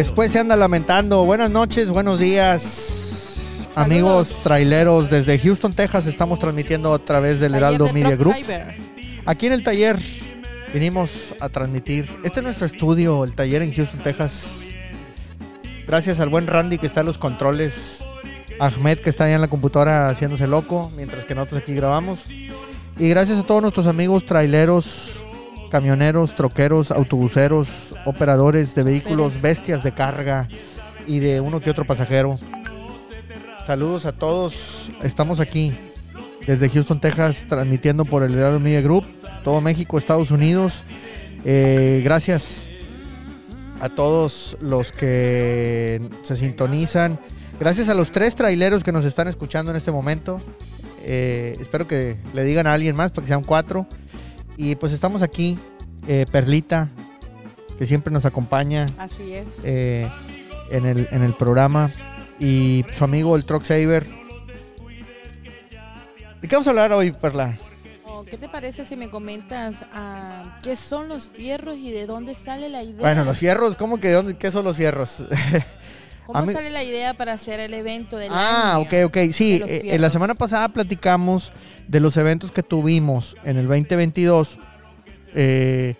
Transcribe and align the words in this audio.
Después 0.00 0.32
se 0.32 0.38
anda 0.38 0.56
lamentando. 0.56 1.26
Buenas 1.26 1.50
noches, 1.50 1.90
buenos 1.90 2.18
días. 2.18 3.68
Amigos 3.74 4.34
traileros 4.42 5.10
desde 5.10 5.38
Houston, 5.38 5.74
Texas, 5.74 6.06
estamos 6.06 6.38
transmitiendo 6.38 6.94
a 6.94 6.98
través 7.00 7.38
del 7.38 7.54
Heraldo 7.54 7.84
de 7.84 7.92
Media 7.92 8.16
Group. 8.16 8.34
Cyber. 8.34 8.76
Aquí 9.26 9.48
en 9.48 9.52
el 9.52 9.62
taller 9.62 9.98
vinimos 10.72 11.34
a 11.38 11.50
transmitir. 11.50 12.08
Este 12.24 12.38
es 12.38 12.42
nuestro 12.42 12.64
estudio, 12.64 13.24
el 13.24 13.34
taller 13.34 13.60
en 13.60 13.74
Houston, 13.74 14.00
Texas. 14.00 14.62
Gracias 15.86 16.18
al 16.18 16.30
buen 16.30 16.46
Randy 16.46 16.78
que 16.78 16.86
está 16.86 17.00
en 17.00 17.06
los 17.06 17.18
controles. 17.18 18.02
Ahmed 18.58 19.00
que 19.00 19.10
está 19.10 19.24
allá 19.24 19.34
en 19.34 19.42
la 19.42 19.48
computadora 19.48 20.08
haciéndose 20.08 20.46
loco, 20.46 20.90
mientras 20.96 21.26
que 21.26 21.34
nosotros 21.34 21.60
aquí 21.60 21.74
grabamos. 21.74 22.24
Y 22.98 23.10
gracias 23.10 23.38
a 23.38 23.42
todos 23.42 23.60
nuestros 23.60 23.86
amigos 23.86 24.24
traileros, 24.24 25.19
camioneros, 25.70 26.34
troqueros, 26.34 26.90
autobuseros, 26.90 27.94
operadores 28.04 28.74
de 28.74 28.82
vehículos, 28.82 29.40
bestias 29.40 29.82
de 29.82 29.92
carga 29.92 30.48
y 31.06 31.20
de 31.20 31.40
uno 31.40 31.60
que 31.60 31.70
otro 31.70 31.86
pasajero. 31.86 32.36
Saludos 33.66 34.04
a 34.04 34.12
todos. 34.12 34.92
Estamos 35.02 35.40
aquí 35.40 35.72
desde 36.46 36.68
Houston, 36.68 37.00
Texas, 37.00 37.46
transmitiendo 37.48 38.04
por 38.04 38.22
el 38.22 38.34
Heraldo 38.34 38.60
Media 38.60 38.80
Group, 38.80 39.04
todo 39.44 39.60
México, 39.60 39.96
Estados 39.96 40.30
Unidos. 40.30 40.82
Eh, 41.44 42.02
gracias 42.04 42.68
a 43.80 43.88
todos 43.88 44.56
los 44.60 44.92
que 44.92 46.10
se 46.22 46.36
sintonizan. 46.36 47.18
Gracias 47.58 47.88
a 47.88 47.94
los 47.94 48.10
tres 48.10 48.34
traileros 48.34 48.84
que 48.84 48.92
nos 48.92 49.04
están 49.04 49.28
escuchando 49.28 49.70
en 49.70 49.76
este 49.76 49.92
momento. 49.92 50.40
Eh, 51.02 51.56
espero 51.60 51.86
que 51.86 52.16
le 52.32 52.44
digan 52.44 52.66
a 52.66 52.72
alguien 52.72 52.96
más 52.96 53.10
para 53.10 53.24
que 53.24 53.28
sean 53.28 53.44
cuatro. 53.44 53.86
Y 54.56 54.76
pues 54.76 54.92
estamos 54.92 55.22
aquí, 55.22 55.58
eh, 56.12 56.26
Perlita, 56.28 56.88
que 57.78 57.86
siempre 57.86 58.12
nos 58.12 58.24
acompaña 58.24 58.86
Así 58.98 59.32
es. 59.32 59.46
eh, 59.62 60.08
en, 60.68 60.84
el, 60.84 61.08
en 61.12 61.22
el 61.22 61.34
programa. 61.34 61.88
Y 62.40 62.84
su 62.92 63.04
amigo 63.04 63.36
el 63.36 63.44
Truck 63.44 63.62
Saver. 63.62 64.04
¿De 66.42 66.48
qué 66.48 66.56
vamos 66.56 66.66
a 66.66 66.70
hablar 66.70 66.92
hoy, 66.92 67.12
Perla? 67.12 67.56
Oh, 68.04 68.24
¿Qué 68.24 68.36
te 68.36 68.48
parece 68.48 68.84
si 68.84 68.96
me 68.96 69.08
comentas 69.08 69.84
ah, 69.92 70.56
qué 70.64 70.74
son 70.74 71.08
los 71.08 71.28
fierros 71.28 71.76
y 71.76 71.92
de 71.92 72.06
dónde 72.06 72.34
sale 72.34 72.68
la 72.68 72.82
idea? 72.82 72.98
Bueno, 72.98 73.24
los 73.24 73.38
fierros, 73.38 73.76
¿cómo 73.76 74.00
que 74.00 74.08
de 74.08 74.14
dónde, 74.14 74.36
qué 74.36 74.50
son 74.50 74.64
los 74.64 74.76
fierros? 74.76 75.22
¿Cómo 76.26 76.44
mí- 76.44 76.52
sale 76.52 76.70
la 76.70 76.82
idea 76.82 77.14
para 77.14 77.34
hacer 77.34 77.60
el 77.60 77.72
evento 77.72 78.16
del 78.16 78.32
ah, 78.32 78.72
año? 78.74 78.80
ok, 78.80 78.94
ok. 79.06 79.32
Sí, 79.32 79.62
eh, 79.64 79.82
eh, 79.84 79.98
la 79.98 80.10
semana 80.10 80.34
pasada 80.34 80.70
platicamos 80.70 81.52
de 81.86 82.00
los 82.00 82.16
eventos 82.16 82.50
que 82.50 82.64
tuvimos 82.64 83.36
en 83.44 83.58
el 83.58 83.68
2022. 83.68 84.58
Eh, 85.34 85.94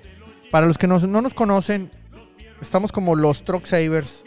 para 0.50 0.66
los 0.66 0.78
que 0.78 0.86
nos- 0.86 1.06
no 1.06 1.20
nos 1.22 1.34
conocen, 1.34 1.90
estamos 2.60 2.92
como 2.92 3.14
los 3.14 3.42
Truck 3.42 3.66
Savers 3.66 4.24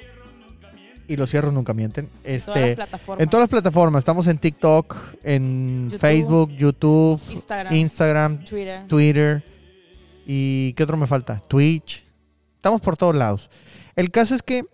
y 1.08 1.18
los 1.18 1.30
fierros 1.30 1.54
nunca 1.54 1.73
mienten. 1.73 2.10
En 2.23 2.36
Este, 2.36 2.52
todas 2.52 2.62
las 2.68 2.76
plataformas. 2.76 3.23
En 3.23 3.30
todas 3.30 3.44
las 3.44 3.50
plataformas. 3.50 4.00
Estamos 4.00 4.28
en 4.28 4.38
TikTok, 4.38 4.95
en 5.23 5.84
YouTube, 5.90 6.00
Facebook, 6.00 6.52
YouTube, 6.52 7.22
Instagram, 7.30 7.73
Instagram, 7.76 8.44
Twitter. 8.45 8.88
Twitter. 8.88 9.44
¿Y 10.26 10.72
qué 10.73 10.84
otro 10.84 10.95
me 10.95 11.06
falta? 11.08 11.42
Twitch. 11.48 12.06
Estamos 12.56 12.80
por 12.80 12.95
todos 12.95 13.14
lados. 13.16 13.50
El 13.98 14.10
caso 14.12 14.34
es 14.36 14.42
que 14.42 14.66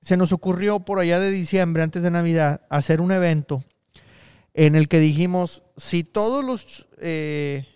se 0.00 0.16
nos 0.16 0.30
ocurrió 0.32 0.80
por 0.80 1.00
allá 1.00 1.18
de 1.18 1.30
diciembre, 1.32 1.82
antes 1.82 2.02
de 2.02 2.10
Navidad, 2.12 2.60
hacer 2.70 3.00
un 3.00 3.10
evento 3.10 3.64
en 4.54 4.76
el 4.76 4.86
que 4.86 5.00
dijimos, 5.00 5.62
si 5.76 6.04
todos 6.04 6.44
los 6.44 6.86
eh, 7.00 7.66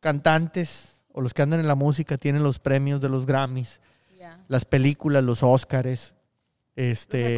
cantantes 0.00 0.95
o 1.16 1.20
los 1.22 1.32
que 1.34 1.42
andan 1.42 1.58
en 1.60 1.66
la 1.66 1.74
música 1.74 2.18
tienen 2.18 2.42
los 2.42 2.58
premios 2.58 3.00
de 3.00 3.08
los 3.08 3.24
Grammys, 3.26 3.80
las 4.48 4.64
películas, 4.64 5.24
los 5.24 5.42
Óscares, 5.42 6.14
este, 6.76 7.34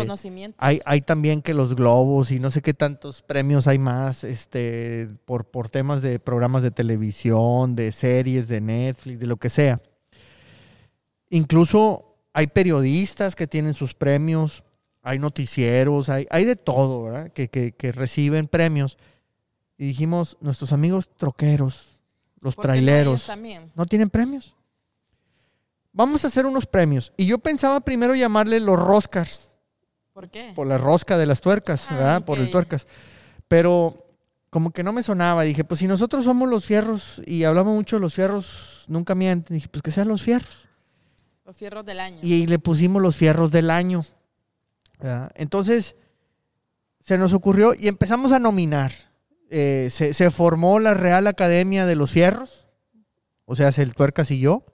hay, 0.59 0.81
hay 0.85 1.01
también 1.01 1.43
que 1.43 1.55
los 1.55 1.77
globos 1.77 2.33
y 2.33 2.41
no 2.41 2.51
sé 2.51 2.61
qué 2.61 2.75
tantos 2.75 3.23
premios 3.23 3.69
hay 3.69 3.79
más 3.79 4.25
este, 4.25 5.09
por, 5.25 5.45
por 5.45 5.71
temas 5.71 6.03
de 6.03 6.19
programas 6.19 6.63
de 6.63 6.73
televisión, 6.73 7.77
de 7.77 7.93
series, 7.93 8.49
de 8.49 8.61
Netflix, 8.61 9.21
de 9.21 9.27
lo 9.27 9.37
que 9.37 9.49
sea. 9.49 9.81
Incluso 11.31 12.17
hay 12.33 12.47
periodistas 12.49 13.37
que 13.37 13.47
tienen 13.47 13.75
sus 13.75 13.95
premios, 13.95 14.65
hay 15.03 15.19
noticieros, 15.19 16.09
hay, 16.09 16.27
hay 16.31 16.45
de 16.45 16.57
todo, 16.57 17.05
¿verdad? 17.05 17.33
Que, 17.33 17.49
que- 17.49 17.73
que 17.73 17.93
reciben 17.93 18.49
premios. 18.49 18.99
Y 19.77 19.87
dijimos, 19.87 20.37
nuestros 20.41 20.73
amigos 20.73 21.09
troqueros, 21.17 21.98
los 22.41 22.55
¿Por 22.55 22.65
qué 22.65 22.69
no 22.69 22.73
traileros, 22.75 23.27
también. 23.27 23.73
¿No 23.75 23.87
tienen 23.87 24.11
premios? 24.11 24.55
Vamos 25.93 26.25
a 26.25 26.29
hacer 26.29 26.47
unos 26.47 26.67
premios. 26.67 27.13
Y 27.17 27.27
yo 27.27 27.39
pensaba 27.39 27.81
primero 27.81 28.15
llamarle 28.15 28.61
los 28.61 28.79
Roscars, 28.79 29.51
¿Por 30.13 30.29
qué? 30.31 30.53
por 30.55 30.67
la 30.67 30.79
rosca 30.79 31.17
de 31.19 31.27
las 31.27 31.41
tuercas, 31.41 31.87
Ah, 31.89 31.95
¿verdad? 31.95 32.25
Por 32.25 32.39
el 32.39 32.51
tuercas. 32.51 32.87
Pero 33.49 34.05
como 34.51 34.71
que 34.71 34.83
no 34.83 34.93
me 34.93 35.03
sonaba. 35.03 35.43
Dije, 35.43 35.65
pues 35.65 35.81
si 35.81 35.87
nosotros 35.87 36.25
somos 36.25 36.49
los 36.49 36.65
fierros 36.65 37.21
y 37.27 37.45
hablamos 37.45 37.75
mucho 37.75 37.97
de 37.97 38.01
los 38.01 38.15
fierros, 38.15 38.85
nunca 38.89 39.15
mienten. 39.15 39.57
Dije, 39.57 39.69
pues 39.69 39.83
que 39.83 39.91
sean 39.91 40.09
los 40.09 40.23
fierros. 40.23 40.67
Los 41.45 41.57
fierros 41.57 41.85
del 41.85 41.99
año. 42.01 42.19
Y 42.23 42.47
le 42.47 42.59
pusimos 42.59 43.03
los 43.03 43.17
fierros 43.17 43.51
del 43.51 43.71
año. 43.71 44.05
¿verdad? 45.01 45.31
Entonces, 45.35 45.97
se 47.01 47.17
nos 47.19 47.33
ocurrió 47.33 47.75
y 47.75 47.89
empezamos 47.89 48.33
a 48.33 48.39
nominar. 48.39 48.93
Eh, 49.51 49.89
se, 49.91 50.15
se 50.15 50.31
formó 50.31 50.79
la 50.79 50.95
Real 50.95 51.27
Academia 51.27 51.87
de 51.87 51.97
los 51.97 52.13
Fierros, 52.13 52.69
o 53.45 53.57
sea, 53.57 53.69
el 53.69 53.95
Tuercas 53.95 54.31
y 54.31 54.41
yo, 54.41 54.65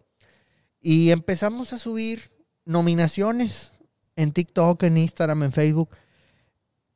y 0.80 1.10
empezamos 1.10 1.72
a 1.72 1.78
subir 1.78 2.32
nominaciones 2.64 3.72
en 4.16 4.32
TikTok, 4.32 4.82
en 4.82 4.98
Instagram, 4.98 5.44
en 5.44 5.52
Facebook. 5.52 5.90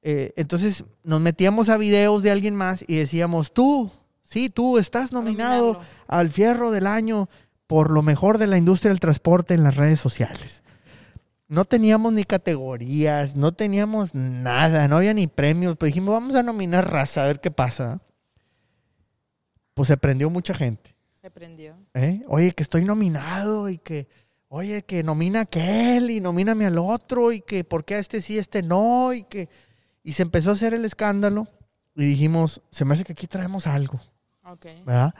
Eh, 0.03 0.33
entonces 0.37 0.85
nos 1.03 1.21
metíamos 1.21 1.69
a 1.69 1.77
videos 1.77 2.23
de 2.23 2.31
alguien 2.31 2.55
más 2.55 2.85
y 2.87 2.97
decíamos, 2.97 3.53
tú, 3.53 3.91
sí, 4.23 4.49
tú 4.49 4.79
estás 4.79 5.13
nominado 5.13 5.73
Nominarlo. 5.75 5.89
al 6.07 6.31
fierro 6.31 6.71
del 6.71 6.87
año 6.87 7.29
por 7.67 7.91
lo 7.91 8.03
mejor 8.03 8.39
de 8.39 8.47
la 8.47 8.57
industria 8.57 8.91
del 8.91 9.01
transporte 9.01 9.55
en 9.55 9.63
las 9.63 9.77
redes 9.77 10.01
sociales. 10.01 10.63
No 11.49 11.65
teníamos 11.65 12.13
ni 12.13 12.25
categorías, 12.25 13.35
no 13.35 13.53
teníamos 13.53 14.15
nada, 14.15 14.87
no 14.87 14.99
había 14.99 15.15
ni 15.15 15.27
premios. 15.27 15.77
Pues 15.77 15.89
dijimos, 15.89 16.13
vamos 16.13 16.35
a 16.35 16.43
nominar 16.43 16.91
raza, 16.91 17.25
a 17.25 17.27
ver 17.27 17.41
qué 17.41 17.51
pasa. 17.51 18.01
Pues 19.73 19.89
se 19.89 19.97
prendió 19.97 20.29
mucha 20.29 20.53
gente. 20.53 20.95
Se 21.23 21.31
prendió. 21.31 21.75
¿eh? 21.95 22.21
Oye, 22.29 22.53
que 22.53 22.63
estoy 22.63 22.85
nominado 22.85 23.71
y 23.71 23.79
que, 23.79 24.09
oye, 24.49 24.83
que 24.83 25.03
nomina 25.03 25.41
a 25.41 25.43
aquel 25.43 26.11
y 26.11 26.21
nomíname 26.21 26.67
al 26.67 26.77
otro 26.77 27.33
y 27.33 27.41
que 27.41 27.65
por 27.65 27.83
qué 27.87 27.95
a 27.95 27.99
este 27.99 28.21
sí, 28.21 28.37
a 28.37 28.43
este 28.43 28.63
no 28.63 29.15
y 29.15 29.23
que... 29.23 29.49
Y 30.05 30.13
se 30.13 30.23
empezó 30.23 30.51
a 30.51 30.55
hacer 30.55 30.75
el 30.75 30.85
escándalo 30.85 31.49
y 31.95 32.05
dijimos, 32.05 32.61
se 32.71 32.85
me 32.85 32.93
hace 32.93 33.05
que 33.05 33.13
aquí 33.13 33.27
traemos 33.27 33.67
algo. 33.67 33.99
Ok. 34.45 34.67
¿verdad? 34.85 35.15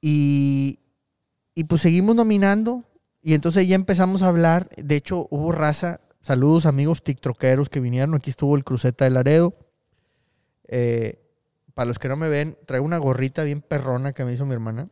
Y, 0.00 0.80
y 1.54 1.64
pues 1.64 1.82
seguimos 1.82 2.16
nominando 2.16 2.84
y 3.26 3.32
entonces 3.32 3.66
ya 3.66 3.74
empezamos 3.74 4.22
a 4.22 4.28
hablar. 4.28 4.68
De 4.76 4.96
hecho, 4.96 5.26
hubo 5.30 5.50
raza, 5.50 6.00
saludos 6.20 6.66
amigos 6.66 7.02
tiktokeros 7.02 7.70
que 7.70 7.80
vinieron. 7.80 8.14
Aquí 8.14 8.28
estuvo 8.28 8.54
el 8.54 8.64
Cruceta 8.64 9.06
de 9.06 9.10
Laredo. 9.10 9.54
Eh, 10.68 11.18
para 11.72 11.86
los 11.86 11.98
que 11.98 12.08
no 12.08 12.16
me 12.16 12.28
ven, 12.28 12.58
traigo 12.66 12.84
una 12.84 12.98
gorrita 12.98 13.42
bien 13.42 13.62
perrona 13.62 14.12
que 14.12 14.26
me 14.26 14.34
hizo 14.34 14.44
mi 14.44 14.52
hermana. 14.52 14.90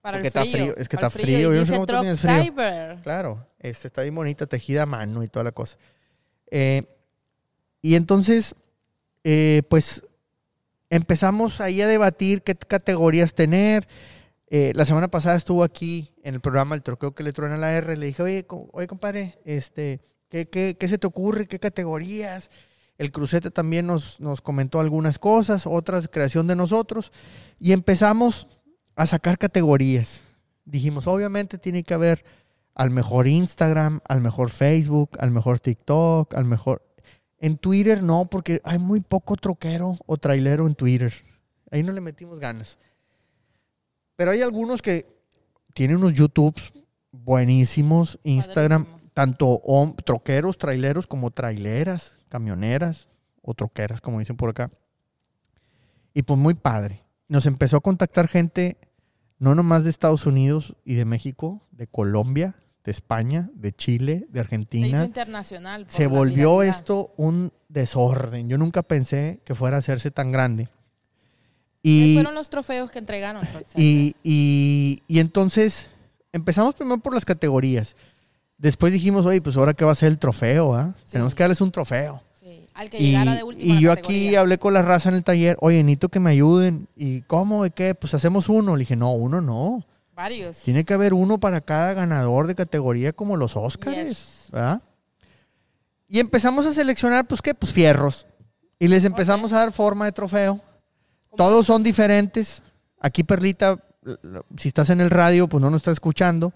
Para 0.00 0.16
Porque 0.16 0.28
el 0.28 0.30
está 0.30 0.40
frío. 0.40 0.52
frío, 0.52 0.76
es 0.78 0.88
que 0.88 0.96
está 0.96 1.10
frío, 1.10 1.38
Y 1.52 1.54
yo 1.54 1.60
no 1.60 1.66
sé 1.66 1.74
cómo 1.74 1.86
tienes 1.86 2.20
frío. 2.20 2.44
Cyber. 2.44 2.96
Claro, 3.02 3.46
este, 3.58 3.88
está 3.88 4.00
bien 4.00 4.14
bonita, 4.14 4.46
tejida 4.46 4.84
a 4.84 4.86
mano 4.86 5.22
y 5.22 5.28
toda 5.28 5.44
la 5.44 5.52
cosa. 5.52 5.76
Eh, 6.50 6.84
y 7.82 7.94
entonces, 7.94 8.54
eh, 9.22 9.64
pues 9.68 10.02
empezamos 10.88 11.60
ahí 11.60 11.82
a 11.82 11.86
debatir 11.86 12.40
qué 12.40 12.54
categorías 12.54 13.34
tener. 13.34 13.86
Eh, 14.52 14.72
la 14.74 14.84
semana 14.84 15.08
pasada 15.08 15.36
estuvo 15.36 15.62
aquí 15.62 16.12
en 16.24 16.34
el 16.34 16.40
programa 16.40 16.74
El 16.74 16.82
Troqueo 16.82 17.14
que 17.14 17.22
le 17.22 17.32
truena 17.32 17.56
la 17.56 17.72
R. 17.72 17.96
Le 17.96 18.06
dije, 18.06 18.22
oye, 18.22 18.46
co- 18.46 18.68
oye 18.72 18.86
compadre, 18.88 19.38
este, 19.44 20.00
¿qué, 20.28 20.48
qué, 20.48 20.76
qué 20.78 20.88
se 20.88 20.98
te 20.98 21.06
ocurre? 21.06 21.46
¿Qué 21.46 21.58
categorías? 21.60 22.50
El 22.98 23.12
Crucete 23.12 23.50
también 23.50 23.86
nos, 23.86 24.20
nos 24.20 24.42
comentó 24.42 24.80
algunas 24.80 25.18
cosas, 25.18 25.66
otras 25.66 26.08
creación 26.08 26.46
de 26.48 26.56
nosotros. 26.56 27.12
Y 27.58 27.72
empezamos 27.72 28.48
a 28.96 29.06
sacar 29.06 29.38
categorías. 29.38 30.20
Dijimos, 30.64 31.06
obviamente 31.06 31.56
tiene 31.56 31.84
que 31.84 31.94
haber 31.94 32.24
al 32.74 32.90
mejor 32.90 33.28
Instagram, 33.28 34.00
al 34.06 34.20
mejor 34.20 34.50
Facebook, 34.50 35.10
al 35.18 35.30
mejor 35.30 35.60
TikTok, 35.60 36.34
al 36.34 36.44
mejor... 36.44 36.82
En 37.38 37.56
Twitter 37.56 38.02
no, 38.02 38.28
porque 38.28 38.60
hay 38.64 38.78
muy 38.78 39.00
poco 39.00 39.34
troquero 39.36 39.96
o 40.06 40.16
trailero 40.18 40.66
en 40.66 40.74
Twitter. 40.74 41.14
Ahí 41.70 41.82
no 41.82 41.92
le 41.92 42.02
metimos 42.02 42.38
ganas. 42.38 42.78
Pero 44.20 44.32
hay 44.32 44.42
algunos 44.42 44.82
que 44.82 45.06
tienen 45.72 45.96
unos 45.96 46.12
YouTubes 46.12 46.74
buenísimos, 47.10 48.18
Instagram, 48.22 48.84
Padrísimo. 48.84 49.10
tanto 49.14 49.62
troqueros, 50.04 50.58
traileros 50.58 51.06
como 51.06 51.30
traileras, 51.30 52.18
camioneras 52.28 53.08
o 53.40 53.54
troqueras, 53.54 54.02
como 54.02 54.18
dicen 54.18 54.36
por 54.36 54.50
acá. 54.50 54.70
Y 56.12 56.24
pues 56.24 56.38
muy 56.38 56.52
padre. 56.52 57.02
Nos 57.28 57.46
empezó 57.46 57.78
a 57.78 57.80
contactar 57.80 58.28
gente, 58.28 58.76
no 59.38 59.54
nomás 59.54 59.84
de 59.84 59.90
Estados 59.90 60.26
Unidos 60.26 60.76
y 60.84 60.96
de 60.96 61.06
México, 61.06 61.66
de 61.70 61.86
Colombia, 61.86 62.56
de 62.84 62.90
España, 62.90 63.48
de 63.54 63.72
Chile, 63.72 64.26
de 64.28 64.34
Se 64.34 64.40
Argentina. 64.40 64.86
hizo 64.86 65.04
internacional. 65.04 65.86
Se 65.88 66.06
volvió 66.06 66.58
viralidad. 66.58 66.76
esto 66.76 67.14
un 67.16 67.54
desorden. 67.70 68.50
Yo 68.50 68.58
nunca 68.58 68.82
pensé 68.82 69.40
que 69.46 69.54
fuera 69.54 69.76
a 69.76 69.78
hacerse 69.78 70.10
tan 70.10 70.30
grande. 70.30 70.68
¿Cuáles 71.82 72.08
Y, 72.08 72.14
fueron 72.14 72.34
los 72.34 72.50
trofeos 72.50 72.90
que 72.90 72.98
entregaron? 72.98 73.42
Y, 73.74 74.14
y- 74.22 75.02
y 75.08 75.18
entonces 75.20 75.86
empezamos 76.32 76.74
primero 76.74 76.98
por 76.98 77.14
las 77.14 77.24
categorías. 77.24 77.96
Después 78.58 78.92
dijimos, 78.92 79.24
oye, 79.24 79.40
pues 79.40 79.56
ahora 79.56 79.72
qué 79.74 79.84
va 79.86 79.92
a 79.92 79.94
ser 79.94 80.08
el 80.08 80.18
trofeo, 80.18 80.74
¿ah? 80.74 80.94
Sí. 81.04 81.12
Tenemos 81.12 81.34
que 81.34 81.42
darles 81.42 81.60
un 81.62 81.70
trofeo. 81.72 82.22
Sí, 82.38 82.66
Al 82.74 82.90
que 82.90 82.98
Y, 82.98 83.06
llegara 83.06 83.34
de 83.34 83.42
último. 83.42 83.74
y 83.74 83.80
yo 83.80 83.92
aquí 83.92 84.34
hablé 84.36 84.58
con 84.58 84.74
la 84.74 84.82
raza 84.82 85.08
en 85.08 85.14
el 85.14 85.24
taller, 85.24 85.56
oye, 85.60 85.82
necesito 85.82 86.08
que 86.10 86.20
me 86.20 86.30
ayuden. 86.30 86.86
¿Y 86.96 87.22
cómo? 87.22 87.62
¿De 87.64 87.70
qué? 87.70 87.94
Pues 87.94 88.12
hacemos 88.12 88.48
uno. 88.50 88.76
Le 88.76 88.80
dije, 88.80 88.96
no, 88.96 89.12
uno 89.12 89.40
no. 89.40 89.86
Varios. 90.14 90.58
Tiene 90.58 90.84
que 90.84 90.92
haber 90.92 91.14
uno 91.14 91.40
para 91.40 91.62
cada 91.62 91.94
ganador 91.94 92.46
de 92.46 92.54
categoría 92.54 93.14
como 93.14 93.36
los 93.38 93.56
Óscares. 93.56 94.08
Yes. 94.08 94.48
¿verdad? 94.52 94.82
Y 96.08 96.18
empezamos 96.20 96.66
a 96.66 96.74
seleccionar, 96.74 97.26
pues 97.26 97.40
qué, 97.40 97.54
pues 97.54 97.72
fierros. 97.72 98.26
Y 98.78 98.88
les 98.88 99.04
empezamos 99.04 99.52
a 99.54 99.58
dar 99.60 99.72
forma 99.72 100.04
de 100.04 100.12
trofeo. 100.12 100.60
Todos 101.36 101.66
son 101.66 101.82
diferentes. 101.82 102.62
Aquí, 103.00 103.24
Perlita, 103.24 103.78
si 104.56 104.68
estás 104.68 104.90
en 104.90 105.00
el 105.00 105.10
radio, 105.10 105.48
pues 105.48 105.60
no 105.60 105.70
nos 105.70 105.80
está 105.80 105.92
escuchando. 105.92 106.52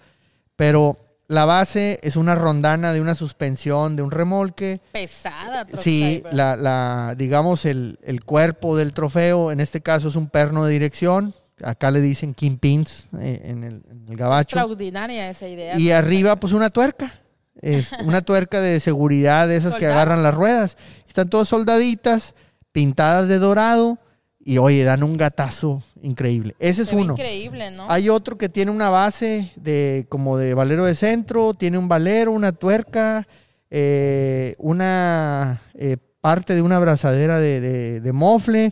Pero 0.57 0.99
la 1.27 1.45
base 1.45 2.01
es 2.03 2.17
una 2.17 2.35
rondana 2.35 2.93
de 2.93 3.01
una 3.01 3.15
suspensión, 3.15 3.97
de 3.97 4.03
un 4.03 4.11
remolque. 4.11 4.81
Pesada. 4.93 5.65
Truck 5.65 5.81
Sí, 5.81 6.23
la, 6.33 6.57
la, 6.57 7.15
digamos, 7.17 7.65
el, 7.65 7.99
el 8.03 8.25
cuerpo 8.25 8.77
del 8.77 8.93
trofeo, 8.93 9.51
en 9.51 9.61
este 9.61 9.81
caso 9.81 10.09
es 10.09 10.17
un 10.17 10.29
perno 10.29 10.65
de 10.65 10.73
dirección. 10.73 11.35
Acá 11.63 11.91
le 11.91 12.01
dicen 12.01 12.35
kingpins 12.35 13.09
eh, 13.21 13.43
en, 13.45 13.65
el, 13.65 13.83
en 13.89 14.07
el 14.09 14.17
gabacho. 14.17 14.57
Extraordinaria 14.57 15.31
esa 15.31 15.49
idea. 15.49 15.79
Y 15.79 15.93
arriba, 15.93 16.37
pues 16.37 16.53
una 16.53 16.71
tuerca. 16.71 17.13
Es 17.61 17.93
una 18.05 18.23
tuerca 18.23 18.61
de 18.61 18.81
seguridad, 18.81 19.49
de 19.49 19.57
esas 19.57 19.77
que 19.77 19.87
agarran 19.87 20.23
las 20.23 20.35
ruedas. 20.35 20.77
Están 21.07 21.31
todas 21.31 21.49
soldaditas, 21.49 22.35
pintadas 22.73 23.29
de 23.29 23.39
dorado. 23.39 23.99
Y 24.47 24.59
oye, 24.59 24.85
dan 24.85 25.03
un 25.03 25.17
gatazo 25.17 25.83
increíble. 26.03 26.55
Ese 26.59 26.83
es 26.83 26.93
uno. 26.93 27.15
increíble, 27.15 27.71
¿no? 27.71 27.87
Hay 27.89 28.11
otro 28.11 28.37
que 28.37 28.51
tiene 28.51 28.71
una 28.71 28.91
base 28.91 29.53
de 29.57 30.05
como 30.11 30.37
de 30.37 30.53
valero 30.53 30.85
de 30.85 30.95
centro, 30.95 31.55
tiene 31.55 31.79
un 31.79 31.89
valero, 31.89 32.31
una 32.33 32.53
tuerca, 32.53 33.27
eh, 33.71 34.55
una 34.59 35.63
eh, 35.75 35.97
parte 36.21 36.55
de 36.55 36.61
una 36.63 36.77
abrazadera 36.77 37.39
de, 37.41 37.61
de- 37.61 38.01
de 38.03 38.13
mofle. 38.13 38.71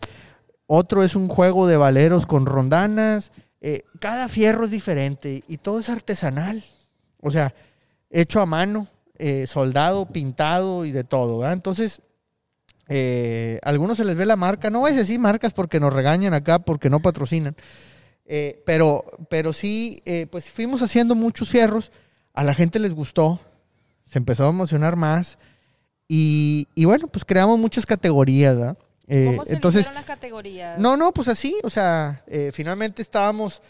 Otro 0.67 1.03
es 1.05 1.17
un 1.17 1.29
juego 1.29 1.67
de 1.67 1.77
valeros 1.79 2.27
con 2.27 2.45
rondanas. 2.47 3.33
Eh, 3.63 3.83
cada 3.99 4.29
fierro 4.29 4.67
es 4.67 4.71
diferente 4.71 5.43
y 5.49 5.57
todo 5.57 5.81
es 5.81 5.89
artesanal. 5.89 6.63
O 7.23 7.31
sea, 7.31 7.55
hecho 8.11 8.41
a 8.41 8.47
mano, 8.47 8.89
soldado, 9.47 10.05
pintado 10.07 10.85
y 10.85 10.91
de 10.93 11.05
todo. 11.05 11.39
¿verdad? 11.39 11.55
Entonces, 11.55 12.01
eh, 12.89 13.59
a 13.63 13.69
algunos 13.71 13.97
se 13.97 14.05
les 14.05 14.17
ve 14.17 14.27
la 14.27 14.37
marca. 14.37 14.71
No 14.71 14.81
voy 14.81 14.93
a 14.93 14.97
decir 14.97 15.19
marcas 15.19 15.53
porque 15.53 15.81
nos 15.81 15.93
regañan 15.93 16.35
acá 16.35 16.59
porque 16.59 16.91
no 16.91 17.01
patrocinan. 17.01 17.57
Eh, 18.25 18.63
pero, 18.65 19.05
pero 19.29 19.53
sí, 19.53 20.03
eh, 20.05 20.27
pues 20.31 20.51
fuimos 20.51 20.83
haciendo 20.83 21.15
muchos 21.15 21.49
fierros. 21.49 21.91
A 22.35 22.45
la 22.45 22.55
gente 22.55 22.79
les 22.79 22.95
gustó. 22.95 23.41
Se 24.07 24.19
empezó 24.19 24.47
a 24.47 24.51
emocionar 24.51 24.97
más. 24.97 25.39
Y, 26.09 26.69
y 26.75 26.85
bueno, 26.85 27.09
pues 27.09 27.25
creamos 27.25 27.59
muchas 27.59 27.87
categorías. 27.87 28.57
¿verdad? 28.57 28.79
Eh, 29.07 29.27
¿Cómo 29.31 29.45
se 29.45 29.55
entonces, 29.55 29.91
las 29.93 30.05
categorías? 30.05 30.79
no, 30.79 30.97
no, 30.97 31.13
pues 31.13 31.29
así, 31.29 31.57
o 31.63 31.71
sea, 31.71 32.25
finalmente 32.53 33.03
estábamos 33.03 33.63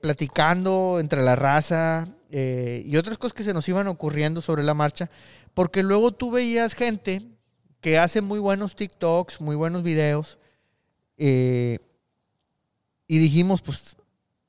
platicando 0.00 0.98
entre 1.00 1.22
la 1.22 1.34
raza 1.34 2.06
y 2.30 2.94
otras 2.96 3.16
cosas 3.16 3.32
que 3.32 3.42
se 3.42 3.54
nos 3.54 3.66
iban 3.68 3.88
ocurriendo 3.88 4.40
sobre 4.40 4.62
la 4.62 4.74
marcha, 4.74 5.10
porque 5.54 5.82
luego 5.82 6.12
tú 6.12 6.30
veías 6.30 6.74
gente 6.74 7.31
que 7.82 7.98
hace 7.98 8.22
muy 8.22 8.38
buenos 8.38 8.74
TikToks, 8.76 9.42
muy 9.42 9.56
buenos 9.56 9.82
videos, 9.82 10.38
eh, 11.18 11.78
y 13.06 13.18
dijimos, 13.18 13.60
pues 13.60 13.96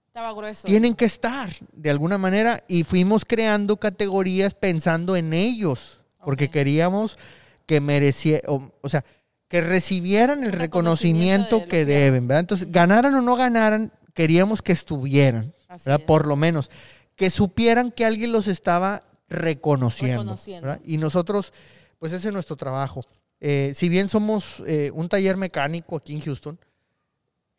Estaba 0.08 0.32
grueso. 0.34 0.68
tienen 0.68 0.94
que 0.94 1.06
estar 1.06 1.50
de 1.74 1.90
alguna 1.90 2.18
manera 2.18 2.64
y 2.68 2.84
fuimos 2.86 3.26
creando 3.26 3.78
categorías 3.78 4.54
pensando 4.54 5.18
en 5.18 5.34
ellos, 5.34 6.00
porque 6.24 6.50
queríamos 6.50 7.18
que 7.66 7.82
merecieran, 7.82 8.44
o, 8.48 8.72
o 8.82 8.88
sea, 8.90 9.04
que 9.48 9.62
recibieran 9.62 10.44
el 10.44 10.52
reconocimiento, 10.52 11.58
reconocimiento 11.58 11.60
de 11.60 11.68
que 11.68 11.86
deben, 11.86 12.28
¿verdad? 12.28 12.40
Entonces, 12.42 12.72
ganaran 12.72 13.14
o 13.16 13.22
no 13.22 13.36
ganaran, 13.36 13.92
queríamos 14.14 14.62
que 14.62 14.72
estuvieran, 14.72 15.54
Así 15.68 15.86
¿verdad? 15.86 16.02
es. 16.02 16.06
Por 16.06 16.28
lo 16.28 16.36
menos, 16.36 16.70
que 17.16 17.30
supieran 17.32 17.92
que 17.92 18.06
alguien 18.06 18.32
los 18.32 18.48
estaba 18.48 19.04
reconociendo, 19.28 20.22
Reconociendo. 20.22 20.78
Y 20.86 20.98
nosotros, 20.98 21.52
pues 21.98 22.14
ese 22.14 22.28
es 22.28 22.34
nuestro 22.34 22.56
trabajo. 22.56 23.04
Eh, 23.45 23.74
si 23.75 23.90
bien 23.90 24.07
somos 24.07 24.63
eh, 24.66 24.90
un 24.94 25.10
taller 25.10 25.36
mecánico 25.36 25.98
aquí 25.98 26.13
en 26.13 26.22
Houston, 26.22 26.57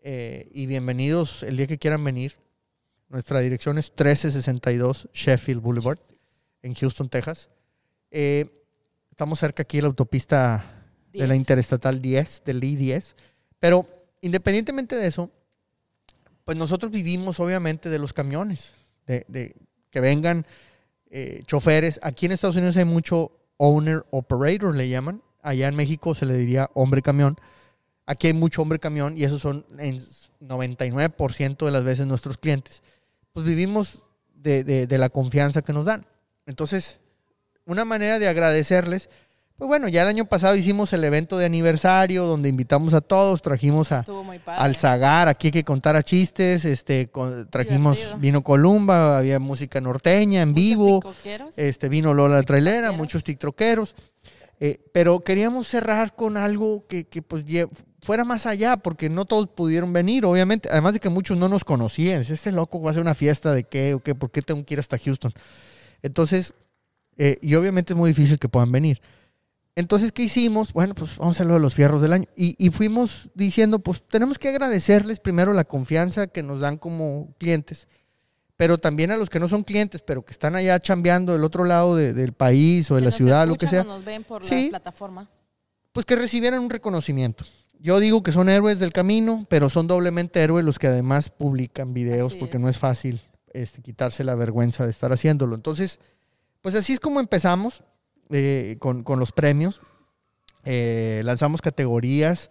eh, 0.02 0.48
y 0.50 0.64
bienvenidos 0.64 1.42
el 1.42 1.58
día 1.58 1.66
que 1.66 1.76
quieran 1.76 2.02
venir. 2.02 2.38
Nuestra 3.10 3.40
dirección 3.40 3.76
es 3.76 3.90
1362 3.90 5.10
Sheffield 5.12 5.60
Boulevard 5.60 5.98
en 6.62 6.74
Houston, 6.74 7.10
Texas. 7.10 7.50
Eh, 8.10 8.64
estamos 9.10 9.38
cerca 9.38 9.62
aquí 9.62 9.76
de 9.76 9.82
la 9.82 9.88
autopista 9.88 10.86
de 11.12 11.26
la. 11.26 11.36
Interestatal 11.36 12.00
10, 12.00 12.44
del 12.46 12.64
I-10. 12.64 13.14
Pero 13.60 13.86
independientemente 14.22 14.96
de 14.96 15.06
eso, 15.06 15.30
pues 16.46 16.56
nosotros 16.56 16.90
vivimos 16.92 17.40
obviamente 17.40 17.90
de 17.90 17.98
los 17.98 18.14
camiones, 18.14 18.72
de, 19.06 19.26
de 19.28 19.54
que 19.90 20.00
vengan 20.00 20.46
eh, 21.10 21.42
choferes. 21.46 22.00
Aquí 22.02 22.24
en 22.24 22.32
Estados 22.32 22.56
Unidos 22.56 22.78
hay 22.78 22.86
mucho 22.86 23.32
owner 23.58 24.02
operator, 24.12 24.74
le 24.74 24.88
llaman. 24.88 25.20
Allá 25.44 25.68
en 25.68 25.76
México 25.76 26.14
se 26.14 26.26
le 26.26 26.34
diría 26.36 26.70
hombre 26.74 27.02
camión. 27.02 27.38
Aquí 28.06 28.26
hay 28.26 28.32
mucho 28.32 28.62
hombre 28.62 28.78
camión 28.80 29.16
y 29.16 29.24
esos 29.24 29.40
son 29.40 29.64
en 29.78 30.00
99% 30.40 31.64
de 31.66 31.70
las 31.70 31.84
veces 31.84 32.06
nuestros 32.06 32.38
clientes. 32.38 32.82
Pues 33.32 33.46
vivimos 33.46 34.02
de, 34.34 34.64
de- 34.64 34.86
de 34.86 34.98
la 34.98 35.08
confianza 35.10 35.62
que 35.62 35.72
nos 35.72 35.84
dan. 35.86 36.06
Entonces, 36.46 36.98
una 37.66 37.84
manera 37.84 38.18
de 38.18 38.28
agradecerles, 38.28 39.08
pues 39.56 39.68
bueno, 39.68 39.88
ya 39.88 40.02
el 40.02 40.08
año 40.08 40.24
pasado 40.26 40.56
hicimos 40.56 40.92
el 40.92 41.04
evento 41.04 41.38
de 41.38 41.46
aniversario 41.46 42.24
donde 42.26 42.48
invitamos 42.48 42.92
a 42.92 43.00
todos, 43.00 43.40
trajimos 43.40 43.92
a, 43.92 44.02
al 44.58 44.76
Zagar, 44.76 45.28
aquí 45.28 45.46
hay 45.48 45.52
que 45.52 45.64
contar 45.64 45.94
a 45.96 46.02
chistes, 46.02 46.64
este, 46.64 47.08
con- 47.08 47.48
trajimos 47.48 47.96
Divertido. 47.96 48.20
vino 48.20 48.42
Columba, 48.42 49.18
había 49.18 49.38
música 49.38 49.80
norteña 49.80 50.42
en 50.42 50.48
Muchos 50.50 50.62
vivo, 50.64 51.00
este, 51.56 51.88
vino 51.88 52.12
Lola 52.12 52.36
la 52.36 52.42
trailera, 52.42 52.90
muchos 52.92 53.22
tiktokeros, 53.24 53.94
eh, 54.66 54.80
pero 54.92 55.20
queríamos 55.20 55.68
cerrar 55.68 56.16
con 56.16 56.38
algo 56.38 56.86
que, 56.86 57.04
que, 57.04 57.20
pues 57.20 57.44
fuera 58.00 58.24
más 58.24 58.46
allá, 58.46 58.78
porque 58.78 59.10
no 59.10 59.26
todos 59.26 59.46
pudieron 59.46 59.92
venir, 59.92 60.24
obviamente, 60.24 60.70
además 60.72 60.94
de 60.94 61.00
que 61.00 61.10
muchos 61.10 61.36
no 61.36 61.50
nos 61.50 61.64
conocían, 61.64 62.22
este 62.22 62.50
loco 62.50 62.80
va 62.80 62.88
a 62.88 62.90
hacer 62.92 63.02
una 63.02 63.14
fiesta 63.14 63.52
de 63.52 63.64
qué 63.64 63.92
o 63.92 64.00
qué, 64.00 64.14
por 64.14 64.30
qué 64.30 64.40
tengo 64.40 64.64
que 64.64 64.72
ir 64.72 64.80
hasta 64.80 64.96
Houston. 64.96 65.32
Entonces, 66.00 66.54
eh, 67.18 67.36
y 67.42 67.56
obviamente 67.56 67.92
es 67.92 67.96
muy 67.98 68.08
difícil 68.08 68.38
que 68.38 68.48
puedan 68.48 68.72
venir. 68.72 69.02
Entonces, 69.76 70.12
¿qué 70.12 70.22
hicimos? 70.22 70.72
Bueno, 70.72 70.94
pues 70.94 71.18
vamos 71.18 71.34
a 71.34 71.36
hacer 71.36 71.46
lo 71.46 71.54
de 71.54 71.60
los 71.60 71.74
fierros 71.74 72.00
del 72.00 72.14
año. 72.14 72.26
Y 72.34 72.70
fuimos 72.70 73.30
diciendo, 73.34 73.80
pues 73.80 74.02
tenemos 74.08 74.38
que 74.38 74.48
agradecerles 74.48 75.20
primero 75.20 75.52
la 75.52 75.64
confianza 75.64 76.26
que 76.28 76.42
nos 76.42 76.60
dan 76.60 76.78
como 76.78 77.34
clientes, 77.38 77.86
pero 78.64 78.78
también 78.78 79.10
a 79.10 79.18
los 79.18 79.28
que 79.28 79.38
no 79.38 79.46
son 79.46 79.62
clientes, 79.62 80.00
pero 80.00 80.24
que 80.24 80.32
están 80.32 80.56
allá 80.56 80.80
chambeando 80.80 81.34
del 81.34 81.44
otro 81.44 81.64
lado 81.64 81.96
de- 81.96 82.14
del 82.14 82.32
país 82.32 82.90
o 82.90 82.94
de 82.94 83.00
Que 83.00 83.04
la 83.04 83.10
nos 83.10 83.14
ciudad, 83.14 83.46
lo 83.46 83.56
que 83.56 83.66
sea, 83.66 83.82
o 83.82 83.84
nos 83.84 84.02
ven 84.02 84.24
por 84.24 84.42
Sí. 84.42 84.64
la 84.64 84.80
plataforma. 84.80 85.28
pues 85.92 86.06
que 86.06 86.16
recibieran 86.16 86.60
un 86.60 86.70
reconocimiento. 86.70 87.44
Yo 87.78 88.00
digo 88.00 88.22
que 88.22 88.32
son 88.32 88.48
héroes 88.48 88.78
del 88.78 88.92
camino, 88.94 89.44
pero 89.50 89.68
son 89.68 89.86
doblemente 89.86 90.40
héroes 90.42 90.64
los 90.64 90.78
que 90.78 90.86
además 90.86 91.28
publican 91.28 91.92
videos, 91.92 92.32
Así 92.32 92.40
porque 92.40 92.56
es. 92.56 92.62
no 92.62 92.68
es 92.70 92.78
fácil 92.78 93.20
este, 93.52 93.82
quitarse 93.82 94.24
la 94.24 94.34
vergüenza 94.34 94.84
de 94.86 94.90
estar 94.90 95.12
haciéndolo. 95.12 95.54
Entonces, 95.54 96.00
pues 96.62 96.74
así 96.74 96.94
es 96.94 97.00
como 97.00 97.20
empezamos 97.20 97.84
eh, 98.30 98.76
con, 98.80 99.04
con 99.04 99.20
los 99.20 99.30
premios. 99.32 99.80
Eh, 100.64 101.20
lanzamos 101.24 101.60
categorías 101.60 102.50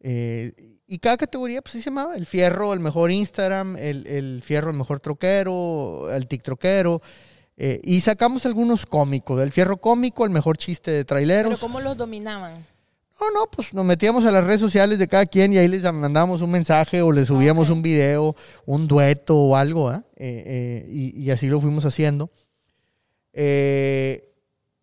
eh, 0.00 0.75
y 0.86 0.98
cada 0.98 1.16
categoría 1.16 1.62
pues 1.62 1.74
así 1.74 1.82
se 1.82 1.90
llamaba. 1.90 2.16
El 2.16 2.26
fierro, 2.26 2.72
el 2.72 2.80
mejor 2.80 3.10
Instagram, 3.10 3.76
el, 3.76 4.06
el 4.06 4.42
fierro, 4.42 4.70
el 4.70 4.76
mejor 4.76 5.00
troquero, 5.00 6.10
el 6.12 6.26
tiktroquero. 6.28 7.02
eh, 7.56 7.80
y 7.82 8.00
sacamos 8.02 8.46
algunos 8.46 8.86
cómicos. 8.86 9.38
Del 9.38 9.50
fierro 9.52 9.78
cómico, 9.78 10.24
el 10.24 10.30
mejor 10.30 10.58
chiste 10.58 10.90
de 10.90 11.04
traileros. 11.04 11.50
Pero 11.54 11.60
¿cómo 11.60 11.80
los 11.80 11.96
dominaban? 11.96 12.64
No, 13.18 13.30
no, 13.30 13.46
pues 13.50 13.72
nos 13.72 13.84
metíamos 13.86 14.26
a 14.26 14.30
las 14.30 14.44
redes 14.44 14.60
sociales 14.60 14.98
de 14.98 15.08
cada 15.08 15.24
quien 15.24 15.54
y 15.54 15.58
ahí 15.58 15.68
les 15.68 15.82
mandábamos 15.90 16.42
un 16.42 16.50
mensaje 16.50 17.00
o 17.00 17.10
les 17.10 17.28
subíamos 17.28 17.70
Ok. 17.70 17.76
un 17.76 17.82
video, 17.82 18.36
un 18.66 18.86
dueto 18.86 19.36
o 19.38 19.56
algo, 19.56 19.88
¿ah? 19.88 20.04
Eh, 20.16 20.44
eh, 20.46 20.86
y, 20.90 21.18
y 21.22 21.30
así 21.30 21.48
lo 21.48 21.58
fuimos 21.60 21.86
haciendo. 21.86 22.30
Eh, 23.32 24.34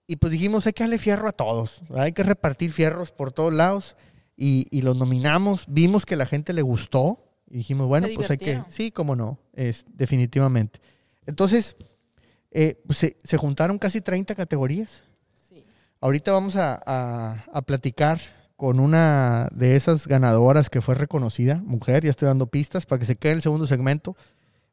y 0.07 0.15
pues 0.17 0.31
dijimos, 0.31 0.65
hay 0.67 0.73
que 0.73 0.83
darle 0.83 0.97
fierro 0.97 1.27
a 1.27 1.31
todos, 1.31 1.81
¿verdad? 1.89 2.03
hay 2.05 2.11
que 2.11 2.23
repartir 2.23 2.71
fierros 2.71 3.11
por 3.11 3.31
todos 3.31 3.53
lados 3.53 3.95
y, 4.35 4.67
y 4.71 4.81
los 4.81 4.97
nominamos, 4.97 5.65
vimos 5.67 6.05
que 6.05 6.15
la 6.15 6.25
gente 6.25 6.53
le 6.53 6.61
gustó 6.61 7.19
y 7.49 7.57
dijimos, 7.57 7.87
bueno, 7.87 8.07
pues 8.15 8.29
hay 8.31 8.37
que, 8.37 8.63
sí, 8.69 8.91
cómo 8.91 9.15
no, 9.15 9.37
es, 9.53 9.85
definitivamente. 9.93 10.79
Entonces, 11.25 11.75
eh, 12.51 12.81
pues 12.85 12.99
se, 12.99 13.17
se 13.23 13.37
juntaron 13.37 13.77
casi 13.79 14.01
30 14.01 14.35
categorías. 14.35 15.03
Sí. 15.49 15.63
Ahorita 16.01 16.31
vamos 16.31 16.55
a, 16.55 16.81
a- 16.85 17.43
a 17.53 17.61
platicar 17.61 18.19
con 18.55 18.79
una 18.79 19.49
de 19.53 19.75
esas 19.75 20.07
ganadoras 20.07 20.69
que 20.69 20.81
fue 20.81 20.95
reconocida, 20.95 21.55
mujer, 21.65 22.03
ya 22.03 22.09
estoy 22.11 22.27
dando 22.27 22.47
pistas 22.47 22.85
para 22.85 22.99
que 22.99 23.05
se 23.05 23.15
quede 23.15 23.33
en 23.33 23.37
el 23.37 23.41
segundo 23.41 23.65
segmento. 23.67 24.15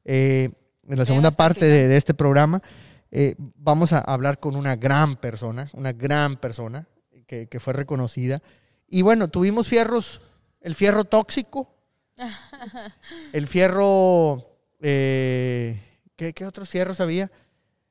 Eh, 0.05 0.51
en 0.89 0.99
la 0.99 1.05
segunda 1.05 1.31
parte 1.31 1.65
de, 1.67 1.87
de 1.89 1.97
este 1.97 2.15
programa 2.15 2.63
eh, 3.11 3.35
vamos 3.57 3.93
a 3.93 3.99
hablar 3.99 4.39
con 4.41 4.57
una 4.57 4.77
gran 4.77 5.17
persona, 5.17 5.69
una 5.75 5.93
gran 5.93 6.37
persona 6.37 6.87
que, 7.27 7.47
que 7.49 7.61
fue 7.61 7.73
reconocida. 7.75 8.43
Y 8.91 9.03
bueno, 9.03 9.29
tuvimos 9.29 9.69
fierros, 9.69 10.21
el 10.61 10.75
fierro 10.75 11.05
tóxico, 11.05 11.73
el 13.33 13.47
fierro, 13.47 14.45
eh, 14.81 15.81
¿qué, 16.17 16.33
qué 16.35 16.45
otros 16.45 16.69
fierros 16.69 17.01
había? 17.01 17.31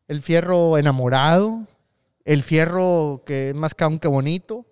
El 0.08 0.22
fierro 0.22 0.78
enamorado, 0.78 1.66
el 2.26 2.44
fierro 2.44 3.24
que 3.26 3.50
es 3.50 3.56
más 3.56 3.74
caón 3.76 3.98
que 4.00 4.08
bonito, 4.10 4.66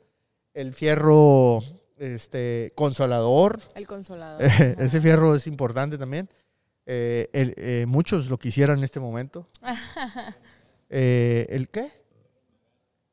el 0.53 0.73
fierro 0.73 1.61
este, 1.97 2.71
consolador, 2.75 3.61
El 3.75 3.87
consolador. 3.87 4.43
ese 4.79 4.99
fierro 5.01 5.33
es 5.35 5.47
importante 5.47 5.97
también. 5.97 6.29
Eh, 6.85 7.29
el- 7.33 7.53
eh, 7.57 7.85
muchos 7.87 8.29
lo 8.29 8.37
quisieran 8.37 8.79
en 8.79 8.83
este 8.83 8.99
momento. 8.99 9.47
Eh, 10.89 11.45
¿El 11.49 11.67
qué? 11.67 11.91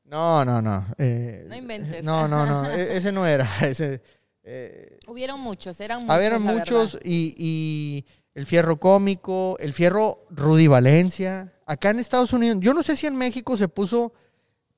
No, 0.04 0.44
no, 0.44 0.60
no. 0.60 0.86
eh, 0.98 1.46
No 1.48 1.54
inventes. 1.56 2.04
No, 2.04 2.28
no, 2.28 2.44
no. 2.46 2.70
e- 2.70 2.96
ese 2.96 3.10
no 3.12 3.26
era. 3.26 3.48
Ese, 3.62 4.02
eh, 4.42 4.98
Hubieron 5.06 5.40
muchos, 5.40 5.80
eran 5.80 6.00
muchos. 6.00 6.14
Habieron 6.14 6.44
la 6.44 6.52
muchos 6.52 6.98
y, 7.02 7.34
y 7.36 8.04
el 8.34 8.46
fierro 8.46 8.78
cómico, 8.78 9.56
el 9.58 9.72
fierro 9.72 10.26
Rudy 10.30 10.66
Valencia. 10.66 11.52
Acá 11.66 11.90
en 11.90 11.98
Estados 11.98 12.32
Unidos, 12.34 12.58
yo 12.60 12.74
no 12.74 12.82
sé 12.82 12.94
si 12.96 13.06
en 13.06 13.16
México 13.16 13.56
se 13.56 13.68
puso 13.68 14.12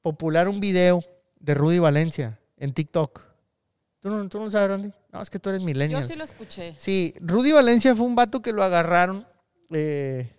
popular 0.02 0.48
un 0.48 0.60
video 0.60 1.02
de 1.40 1.54
Rudy 1.54 1.80
Valencia 1.80 2.38
en 2.56 2.72
TikTok. 2.72 3.22
¿Tú 3.98 4.08
no, 4.10 4.28
tú 4.28 4.38
no 4.38 4.48
sabes, 4.50 4.68
Randy? 4.68 4.92
No, 5.12 5.20
es 5.20 5.28
que 5.30 5.40
tú 5.40 5.48
eres 5.48 5.62
Yo 5.62 5.66
millennial. 5.66 6.04
sí 6.04 6.14
lo 6.14 6.22
escuché. 6.22 6.74
Sí, 6.78 7.12
Rudy 7.20 7.50
Valencia 7.50 7.96
fue 7.96 8.06
un 8.06 8.14
vato 8.14 8.40
que 8.40 8.52
lo 8.52 8.62
agarraron 8.62 9.26
eh, 9.72 10.32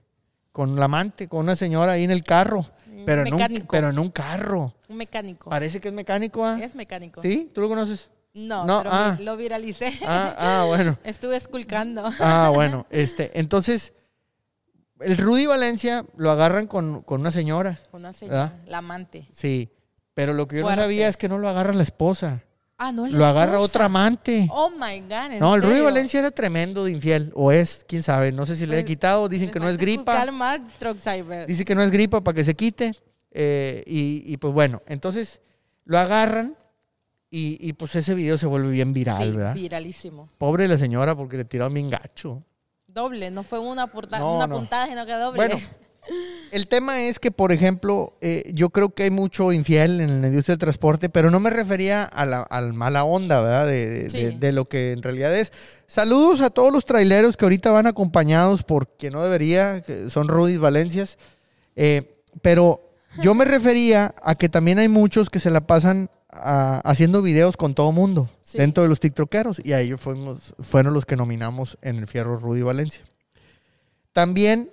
con 0.54 0.78
la 0.78 0.86
amante, 0.86 1.28
con 1.28 1.42
una 1.42 1.58
señora 1.58 1.94
ahí 1.94 2.06
en 2.06 2.12
el 2.12 2.24
carro. 2.24 2.66
Pero 3.06 3.26
en, 3.26 3.34
un, 3.34 3.68
pero 3.70 3.90
en 3.90 4.00
un 4.00 4.10
carro. 4.10 4.74
Un 4.90 4.98
mecánico. 4.98 5.50
Parece 5.50 5.80
que 5.80 5.90
es 5.90 5.94
mecánico, 5.94 6.46
¿ah? 6.46 6.58
Es 6.62 6.76
mecánico. 6.76 7.22
¿Sí? 7.22 7.52
¿Tú 7.54 7.62
lo 7.62 7.70
conoces? 7.70 8.10
No, 8.34 8.66
No, 8.66 8.84
pero 8.84 8.90
ah. 8.94 9.18
lo 9.20 9.36
viralicé. 9.36 9.94
Ah, 10.06 10.36
ah, 10.38 10.64
bueno. 10.68 10.98
Estuve 11.04 11.36
esculcando. 11.36 12.04
Ah, 12.20 12.52
bueno. 12.54 12.86
Este, 12.90 13.40
entonces, 13.40 13.94
el 15.00 15.18
Rudy 15.18 15.46
Valencia 15.46 16.06
lo 16.16 16.32
agarran 16.32 16.68
con, 16.68 17.02
con 17.02 17.22
una 17.22 17.32
señora. 17.32 17.80
Una 17.92 18.14
señora, 18.14 18.46
¿Verdad? 18.46 18.68
la 18.68 18.78
amante. 18.80 19.28
Sí. 19.32 19.72
Pero 20.14 20.34
lo 20.34 20.48
que 20.48 20.58
yo 20.58 20.64
Fuerte. 20.64 20.82
no 20.82 20.84
sabía 20.84 21.08
es 21.08 21.18
que 21.18 21.30
no 21.30 21.38
lo 21.38 21.48
agarra 21.48 21.74
la 21.74 21.84
esposa. 21.84 22.44
Ah, 22.80 22.92
no, 22.92 23.08
Lo 23.08 23.26
agarra 23.26 23.54
esposa. 23.54 23.66
otra 23.66 23.86
amante. 23.86 24.48
Oh 24.52 24.70
my 24.70 25.00
God. 25.02 25.32
¿en 25.32 25.40
No, 25.40 25.56
el 25.56 25.64
Rudy? 25.64 25.82
Valencia 25.82 26.20
era 26.20 26.30
tremendo 26.32 26.86
de 26.86 26.92
infiel. 26.92 27.32
O 27.36 27.52
es, 27.52 27.84
quién 27.88 28.04
sabe. 28.04 28.32
No 28.32 28.46
sé 28.46 28.56
si 28.56 28.66
le 28.68 28.74
he 28.78 28.82
Pues, 28.84 28.86
quitado. 28.86 29.28
Dicen 29.28 29.50
que 29.50 29.60
no 29.60 29.66
es 29.68 29.72
falta 29.78 29.82
gripa. 29.86 30.32
más 30.32 30.60
Truck 30.78 31.00
Cyber. 31.00 31.48
Dice 31.48 31.66
que 31.66 31.74
no 31.74 31.82
es 31.82 31.90
gripa 31.90 32.22
para 32.22 32.36
que 32.36 32.44
se 32.44 32.56
quite. 32.56 32.92
eh, 33.32 33.84
y, 33.88 34.24
y, 34.32 34.38
pues 34.38 34.54
bueno, 34.54 34.82
entonces 34.88 35.42
lo 35.86 35.98
agarran 36.00 36.56
y, 37.30 37.58
y, 37.60 37.74
pues 37.74 37.96
ese 37.96 38.14
video 38.14 38.38
se 38.38 38.46
vuelve 38.48 38.70
bien 38.70 38.94
viral, 38.94 39.22
sí, 39.24 39.32
¿verdad? 39.38 39.54
viralísimo. 39.54 40.30
Pobre 40.38 40.68
la 40.68 40.78
señora 40.78 41.16
porque 41.16 41.38
le 41.38 41.46
tiraron 41.46 41.74
bien 41.74 41.90
gacho. 41.90 42.44
Doble, 42.88 43.30
no 43.32 43.44
fue 43.44 43.60
una, 43.60 43.88
porta- 43.88 44.18
No, 44.20 44.36
una 44.38 44.48
no. 44.48 44.56
puntada, 44.56 44.88
sino 44.88 45.06
que 45.06 45.14
doble. 45.14 45.36
Bueno, 45.38 45.56
el 46.52 46.68
tema 46.68 47.02
es 47.04 47.20
que, 47.20 47.32
por 47.32 47.52
ejemplo, 47.52 48.14
eh, 48.22 48.50
yo 48.54 48.70
creo 48.70 48.90
que 48.90 49.04
hay 49.04 49.12
mucho 49.12 49.52
infiel 49.52 50.00
en 50.02 50.22
la 50.22 50.28
industria 50.28 50.54
del 50.54 50.60
transporte, 50.60 51.10
pero 51.10 51.30
no 51.32 51.40
me 51.40 51.50
refería 51.50 52.04
a 52.04 52.26
la 52.26 52.42
al 52.44 52.74
mala 52.74 53.04
onda, 53.04 53.42
¿verdad? 53.42 53.68
De, 53.68 53.88
de- 53.88 54.10
Sí. 54.10 54.18
de- 54.24 54.32
de 54.32 54.52
lo 54.52 54.66
que 54.66 54.92
en 54.94 55.02
realidad 55.04 55.36
es. 55.36 55.52
Saludos 55.88 56.42
a 56.42 56.50
todos 56.50 56.72
los 56.72 56.86
traileros 56.86 57.36
que 57.38 57.46
ahorita 57.46 57.72
van 57.72 57.88
acompañados 57.88 58.64
por 58.64 58.88
quien 58.98 59.14
no 59.14 59.24
debería, 59.24 59.82
que 59.82 60.10
son 60.10 60.28
Rudy 60.28 60.58
Valencias. 60.58 61.18
Eh, 61.76 62.22
pero 62.42 62.90
yo 63.22 63.34
me 63.34 63.46
refería 63.46 64.14
a 64.24 64.36
que 64.36 64.50
también 64.50 64.80
hay 64.80 64.88
muchos 64.90 65.30
que 65.30 65.40
se 65.40 65.50
la 65.52 65.62
pasan 65.68 66.10
ah, 66.30 66.82
haciendo 66.86 67.22
videos 67.22 67.58
con 67.58 67.74
todo 67.74 67.92
mundo 67.92 68.30
Sí. 68.44 68.58
dentro 68.60 68.84
de 68.84 68.90
los 68.90 69.00
TikTokeros 69.00 69.60
y 69.64 69.74
a 69.74 69.80
ellos 69.82 70.00
fuimos, 70.00 70.54
fueron 70.60 70.94
los 70.94 71.06
que 71.06 71.16
nominamos 71.16 71.78
en 71.82 71.98
el 71.98 72.08
Fierro 72.08 72.38
Rudy 72.38 72.62
Valencia. 72.62 73.02
También 74.14 74.70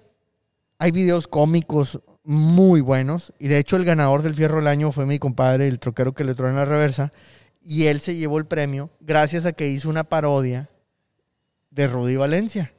hay 0.79 0.91
videos 0.91 1.27
cómicos 1.29 2.01
muy 2.23 2.81
buenos 2.81 3.33
y 3.39 3.49
de 3.49 3.59
hecho 3.59 3.77
el 3.77 3.85
ganador 3.85 4.23
del 4.23 4.35
Fierro 4.35 4.57
del 4.57 4.67
Año 4.67 4.93
fue 4.93 5.07
mi 5.07 5.19
compadre, 5.19 5.69
el 5.69 5.79
troquero 5.79 6.15
que 6.15 6.25
le 6.25 6.35
trae 6.35 6.51
en 6.51 6.57
la 6.57 6.65
reversa 6.65 7.13
y 7.61 7.87
él 7.87 8.01
se 8.01 8.17
llevó 8.17 8.39
el 8.39 8.47
premio 8.47 8.91
gracias 9.01 9.47
a 9.47 9.53
que 9.53 9.69
hizo 9.69 9.89
una 9.89 10.05
parodia 10.05 10.71
de 11.71 11.89
Rudy 11.89 12.17
Valencia 12.17 12.73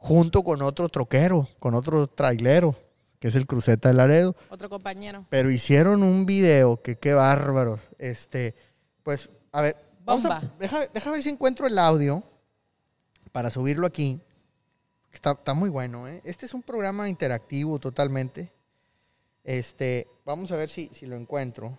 junto 0.00 0.42
con 0.42 0.62
otro 0.62 0.88
troquero, 0.88 1.46
con 1.58 1.74
otro 1.74 2.06
trailero, 2.06 2.74
que 3.18 3.28
es 3.28 3.34
el 3.34 3.46
Cruceta 3.46 3.88
de 3.88 3.94
Laredo. 3.94 4.34
Otro 4.48 4.68
compañero. 4.70 5.26
Pero 5.28 5.50
hicieron 5.50 6.02
un 6.02 6.24
video 6.24 6.80
que 6.82 6.96
qué 6.96 7.12
bárbaros. 7.12 7.80
Este, 7.98 8.54
pues, 9.02 9.28
a 9.52 9.60
ver, 9.60 9.76
vamos 10.04 10.24
a, 10.24 10.40
Bomba. 10.40 10.54
deja, 10.58 10.86
deja 10.86 11.10
ver 11.10 11.22
si 11.22 11.28
encuentro 11.28 11.66
el 11.66 11.78
audio 11.78 12.24
para 13.30 13.50
subirlo 13.50 13.86
aquí. 13.86 14.20
Está, 15.12 15.32
está 15.32 15.54
muy 15.54 15.68
bueno, 15.70 16.06
¿eh? 16.08 16.20
Este 16.24 16.46
es 16.46 16.54
un 16.54 16.62
programa 16.62 17.08
interactivo 17.08 17.78
totalmente. 17.78 18.50
Este, 19.44 20.06
vamos 20.24 20.50
a 20.52 20.56
ver 20.56 20.68
si, 20.68 20.90
si 20.94 21.06
lo 21.06 21.16
encuentro. 21.16 21.76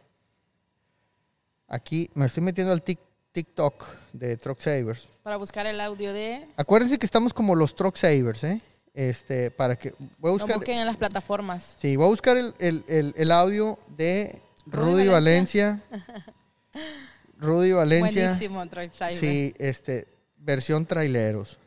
Aquí 1.68 2.10
me 2.14 2.26
estoy 2.26 2.44
metiendo 2.44 2.74
al 2.74 2.84
Tik- 2.84 3.00
TikTok 3.32 3.86
de 4.12 4.36
Truck 4.38 4.60
Savers. 4.60 5.08
Para 5.24 5.38
buscar 5.38 5.66
el 5.66 5.80
audio 5.80 6.12
de. 6.12 6.44
Acuérdense 6.58 6.98
que 7.00 7.06
estamos 7.06 7.34
como 7.34 7.56
los 7.56 7.76
Truck 7.76 7.96
Savers, 7.96 8.44
¿eh? 8.44 8.62
Este, 8.94 9.52
para 9.52 9.78
que 9.78 9.92
voy 10.20 10.32
a 10.32 10.34
Lo 10.34 10.40
buscar. 10.40 10.56
busquen 10.58 10.80
en 10.80 10.86
las 10.86 10.98
plataformas. 10.98 11.78
Sí, 11.80 11.96
voy 11.96 12.08
a 12.08 12.10
buscar 12.10 12.36
el, 12.36 12.54
el- 12.60 12.84
el- 12.90 13.14
el 13.16 13.32
audio 13.32 13.80
de 13.96 14.42
Rudy 14.66 14.92
Rudy 15.04 15.08
Valencia. 15.08 15.82
Rudy 17.38 17.72
Valencia. 17.72 18.28
Buenísimo, 18.32 18.68
Truck 18.68 18.92
Cyber. 18.92 19.14
Sí, 19.14 19.54
este, 19.58 20.08
versión 20.38 20.86
traileros. 20.86 21.58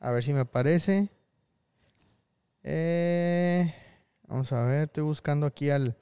A 0.00 0.10
ver 0.10 0.22
si 0.22 0.32
me 0.32 0.40
aparece. 0.40 1.08
Eh, 2.62 3.72
vamos 4.26 4.52
a 4.52 4.64
ver, 4.66 4.84
estoy 4.84 5.04
buscando 5.04 5.46
aquí 5.46 5.70
al. 5.70 5.96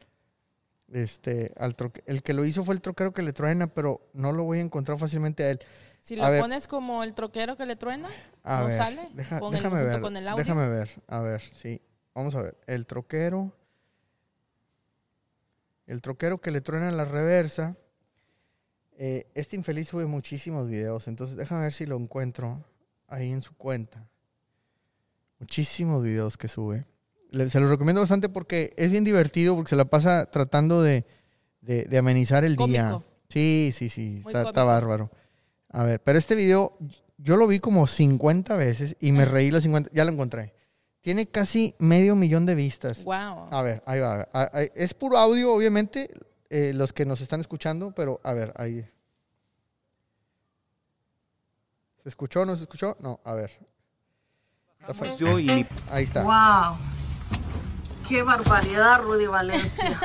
Este, 0.93 1.53
al 1.59 1.75
troque- 1.77 2.03
el 2.07 2.23
que 2.23 2.35
lo 2.35 2.45
hizo 2.45 2.63
fue 2.65 2.75
el 2.75 2.81
troquero 2.81 3.13
que 3.13 3.23
le 3.23 3.33
truena, 3.33 3.67
pero 3.67 4.09
no 4.13 4.33
lo 4.33 4.45
voy 4.45 4.59
a 4.59 4.63
encontrar 4.63 4.97
fácilmente 4.99 5.43
a 5.45 5.51
él. 5.51 5.61
Si 5.99 6.15
A 6.21 6.25
lo 6.27 6.31
ver. 6.31 6.41
pones 6.41 6.67
como 6.67 7.03
el 7.03 7.15
troquero 7.15 7.57
que 7.57 7.67
le 7.67 7.75
truena, 7.77 8.09
A 8.45 8.61
¿no 8.61 8.67
ver, 8.67 8.77
sale? 8.77 9.09
deja- 9.15 9.41
Con 9.41 9.55
el- 9.55 9.61
déjame 9.63 9.81
junto 9.81 9.93
ver. 9.93 10.01
con 10.01 10.17
el 10.17 10.29
audio. 10.29 10.45
Déjame 10.45 10.69
ver, 10.69 10.91
a 11.09 11.19
ver, 11.21 11.41
sí. 11.55 11.81
Vamos 12.15 12.35
a 12.37 12.43
ver. 12.43 12.57
El 12.67 12.87
troquero. 12.87 13.53
El 15.87 16.01
troquero 16.01 16.39
que 16.39 16.51
le 16.51 16.61
truena 16.61 16.89
en 16.89 16.97
la 16.97 17.05
reversa. 17.05 17.77
Eh, 18.97 19.27
este 19.35 19.57
infeliz 19.57 19.89
sube 19.89 20.07
muchísimos 20.07 20.69
videos, 20.69 21.09
entonces 21.09 21.37
déjame 21.37 21.63
ver 21.63 21.73
si 21.73 21.85
lo 21.87 21.97
encuentro 21.97 22.65
ahí 23.14 23.30
en 23.33 23.42
su 23.42 23.54
cuenta. 23.56 24.06
Muchísimos 25.38 26.02
videos 26.02 26.37
que 26.37 26.49
sube. 26.49 26.87
Se 27.33 27.59
los 27.61 27.68
recomiendo 27.68 28.00
bastante 28.00 28.28
porque 28.28 28.73
es 28.76 28.90
bien 28.90 29.02
divertido, 29.04 29.56
porque 29.56 29.71
se 29.71 29.76
la 29.76 29.87
pasa 29.87 30.26
tratando 30.30 30.83
de, 30.83 31.04
de- 31.61 31.85
de 31.85 31.99
amenizar 31.99 32.44
el 32.44 32.56
día. 32.56 32.87
Sí, 33.28 33.71
sí, 33.75 33.88
sí, 33.88 34.23
está, 34.49 34.64
bárbaro. 34.64 35.11
A 35.71 35.83
ver, 35.83 36.00
pero 36.00 36.18
este 36.18 36.37
video 36.37 36.78
yo 37.18 37.37
lo 37.37 37.49
vi 37.49 37.59
como 37.59 37.87
50 37.88 38.54
veces 38.56 38.97
y 39.00 39.11
me 39.11 39.25
reí 39.25 39.50
las 39.50 39.64
50. 39.64 39.90
Ya 39.92 40.04
lo 40.04 40.12
encontré. 40.12 40.54
Tiene 41.00 41.26
casi 41.26 41.75
medio 41.78 42.14
millón 42.14 42.47
de 42.47 42.54
vistas. 42.54 43.02
Wow. 43.04 43.49
A 43.50 43.62
ver, 43.62 43.83
ahí 43.87 43.99
va. 44.00 44.28
Es 44.75 44.94
puro 44.94 45.18
audio, 45.18 45.52
obviamente, 45.52 46.11
eh, 46.49 46.73
los 46.73 46.92
que 46.92 47.04
nos 47.04 47.21
están 47.21 47.40
escuchando, 47.40 47.92
pero 47.94 48.21
a 48.23 48.33
ver, 48.33 48.52
ahí. 48.56 48.87
¿Se 52.05 52.11
escuchó 52.11 52.43
o 52.43 52.45
no 52.45 52.55
se 52.55 52.65
escuchó? 52.65 52.99
No, 53.01 53.19
a 53.25 53.33
ver. 53.33 53.51
Yo 55.19 55.39
y 55.39 55.47
mi 55.47 55.67
Ahí 55.91 56.05
está. 56.05 56.23
¡Wow! 56.23 56.77
¡Qué 58.07 58.23
barbaridad, 58.23 59.01
Rudy 59.01 59.27
Valencia! 59.27 59.99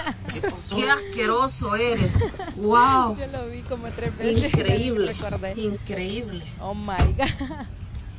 ¡Qué 0.70 0.89
asqueroso 0.89 1.75
eres! 1.75 2.18
¡Wow! 2.56 3.18
Yo 3.18 3.27
lo 3.27 3.50
vi 3.50 3.63
como 3.63 3.89
tres 3.89 4.18
veces. 4.18 4.46
Increíble, 4.46 5.13
increíble. 5.58 6.46
Oh 6.62 6.74
my 6.74 7.13
God. 7.18 7.27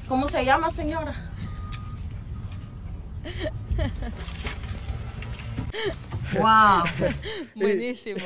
¿Cómo 0.09 0.29
se 0.29 0.45
llama, 0.45 0.71
señora? 0.71 1.15
¡Wow! 6.35 6.85
Buenísimo. 7.55 8.21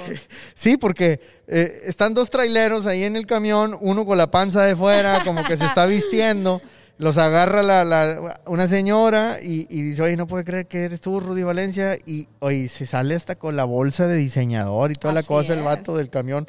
Sí, 0.55 0.77
porque 0.77 1.21
eh, 1.47 1.83
están 1.87 2.15
dos 2.15 2.31
traileros 2.31 2.87
ahí 2.87 3.05
en 3.05 3.17
el 3.17 3.27
camión, 3.27 3.77
uno 3.81 4.05
con 4.07 4.19
la 4.19 4.31
panza 4.31 4.63
de 4.63 4.77
fuera, 4.77 5.21
como 5.25 5.43
que 5.45 5.57
se 5.57 5.65
está 5.65 5.87
vistiendo. 5.87 6.61
los 6.99 7.19
agarra 7.19 7.63
la, 7.63 7.85
la- 7.85 8.41
una 8.47 8.69
señora 8.69 9.39
y, 9.43 9.67
y 9.69 9.83
dice, 9.83 10.03
oye, 10.03 10.17
no 10.17 10.27
puede 10.27 10.45
creer 10.45 10.67
que 10.67 10.85
eres 10.85 11.01
tú, 11.01 11.19
Rudy 11.21 11.43
Valencia. 11.43 11.97
Y 12.07 12.29
oye, 12.39 12.69
se 12.69 12.87
sale 12.87 13.15
hasta 13.15 13.35
con 13.37 13.57
la 13.57 13.65
bolsa 13.65 14.07
de 14.07 14.17
diseñador 14.17 14.91
y 14.93 14.95
toda 14.95 15.13
la 15.15 15.23
cosa, 15.23 15.53
el 15.55 15.61
es. 15.61 15.65
vato 15.65 15.97
del 15.97 16.11
camión. 16.11 16.49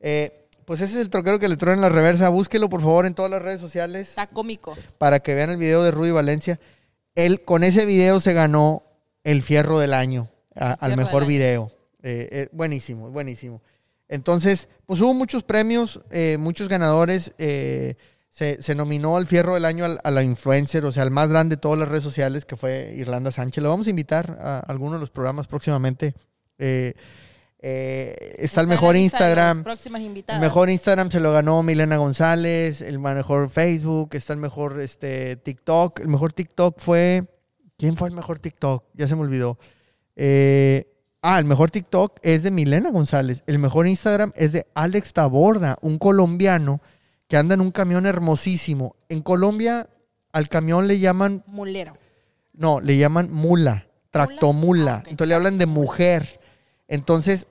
Eh, 0.00 0.38
pues 0.64 0.80
ese 0.80 0.94
es 0.94 1.00
el 1.00 1.10
troquero 1.10 1.40
que 1.40 1.48
le 1.48 1.56
traen 1.56 1.80
la 1.80 1.88
reversa. 1.88 2.28
Búsquelo, 2.28 2.68
por 2.68 2.80
favor, 2.80 3.04
en 3.06 3.14
todas 3.14 3.30
las 3.30 3.42
redes 3.42 3.60
sociales 3.60 4.10
Está 4.10 4.28
cómico. 4.28 4.76
para 4.98 5.18
que 5.18 5.34
vean 5.34 5.50
el 5.50 5.56
video 5.56 5.82
de 5.82 5.90
Rudy 5.90 6.12
Valencia. 6.12 6.60
Él 7.16 7.42
con 7.42 7.64
ese 7.64 7.84
video 7.84 8.20
se 8.20 8.32
ganó 8.32 8.84
el 9.24 9.42
fierro 9.42 9.78
del 9.80 9.92
año 9.92 10.28
a- 10.56 10.72
al 10.74 10.96
mejor 10.96 11.22
video. 11.26 11.68
Eh, 12.02 12.28
eh, 12.32 12.48
buenísimo, 12.52 13.10
buenísimo. 13.10 13.62
Entonces, 14.08 14.68
pues 14.86 15.00
hubo 15.00 15.14
muchos 15.14 15.42
premios, 15.44 16.00
eh, 16.10 16.36
muchos 16.38 16.68
ganadores. 16.68 17.32
eh, 17.38 17.94
se, 18.28 18.62
se 18.62 18.74
nominó 18.74 19.18
al 19.18 19.26
fierro 19.26 19.52
del 19.54 19.66
año 19.66 19.84
al- 19.84 20.00
a, 20.02 20.10
la 20.10 20.22
influencer, 20.22 20.86
o 20.86 20.90
sea, 20.92 21.02
al 21.02 21.10
más 21.10 21.28
grande 21.28 21.56
de 21.56 21.60
todas 21.60 21.78
las 21.78 21.86
redes 21.88 22.02
sociales, 22.02 22.46
que 22.46 22.56
fue 22.56 22.94
Irlanda 22.96 23.30
Sánchez. 23.30 23.62
Lo 23.62 23.68
vamos 23.68 23.86
a 23.86 23.90
invitar 23.90 24.38
a 24.40 24.60
alguno 24.60 24.94
de 24.94 25.00
los 25.00 25.10
programas 25.10 25.46
próximamente. 25.48 26.14
Eh, 26.58 26.94
está, 28.38 28.60
el 28.62 28.66
mejor 28.68 28.96
Instagram. 28.96 29.58
El 30.36 30.40
mejor 30.40 30.70
Instagram 30.70 31.10
se 31.10 31.20
lo 31.20 31.32
ganó 31.32 31.62
Milena 31.62 31.96
González, 31.98 32.80
el 32.80 32.98
mejor 32.98 33.50
Facebook, 33.50 34.10
está 34.14 34.32
el 34.32 34.38
mejor 34.38 34.80
este, 34.80 35.36
TikTok. 35.36 36.00
El 36.00 36.08
mejor 36.08 36.32
TikTok 36.32 36.78
fue... 36.78 37.24
¿Quién 37.78 37.96
fue 37.96 38.08
el 38.08 38.14
mejor 38.14 38.38
TikTok? 38.38 38.84
Ya 38.94 39.06
se 39.08 39.14
me 39.16 39.22
olvidó. 39.22 39.58
Eh, 40.16 40.86
ah, 41.22 41.38
el 41.38 41.44
mejor 41.44 41.70
TikTok 41.70 42.18
es 42.22 42.42
de 42.42 42.50
Milena 42.50 42.90
González. 42.90 43.42
El 43.46 43.58
mejor 43.58 43.86
Instagram 43.86 44.32
es 44.36 44.52
de 44.52 44.66
Alex 44.74 45.12
Taborda, 45.12 45.78
un 45.82 45.98
colombiano 45.98 46.80
que 47.28 47.36
anda 47.36 47.54
en 47.54 47.60
un 47.60 47.70
camión 47.70 48.06
hermosísimo. 48.06 48.96
En 49.08 49.22
Colombia 49.22 49.88
al 50.32 50.48
camión 50.48 50.86
le 50.88 50.98
llaman 50.98 51.42
Mulero. 51.46 51.94
no, 52.52 52.80
le 52.80 52.96
llaman 52.98 53.30
mula, 53.32 53.86
tractomula. 54.10 54.96
Ah. 54.96 55.08
Entonces 55.08 55.28
le 55.28 55.34
hablan 55.34 55.58
de 55.58 55.66
mujer. 55.66 56.40
Entonces, 56.88 57.46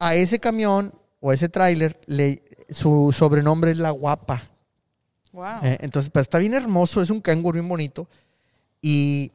a 0.00 0.14
ese 0.14 0.38
camión 0.40 0.92
o 1.20 1.30
a 1.30 1.34
ese 1.34 1.48
tráiler, 1.48 2.00
le- 2.06 2.42
su 2.70 3.12
sobrenombre 3.16 3.70
es 3.70 3.78
la 3.78 3.90
guapa. 3.90 4.42
Wow. 5.32 5.44
Eh, 5.62 5.78
entonces, 5.80 6.10
pero 6.12 6.22
está 6.22 6.38
bien 6.38 6.54
hermoso, 6.54 7.00
es 7.02 7.10
un 7.10 7.20
canguro 7.20 7.54
bien 7.54 7.68
bonito. 7.68 8.08
Y, 8.82 9.32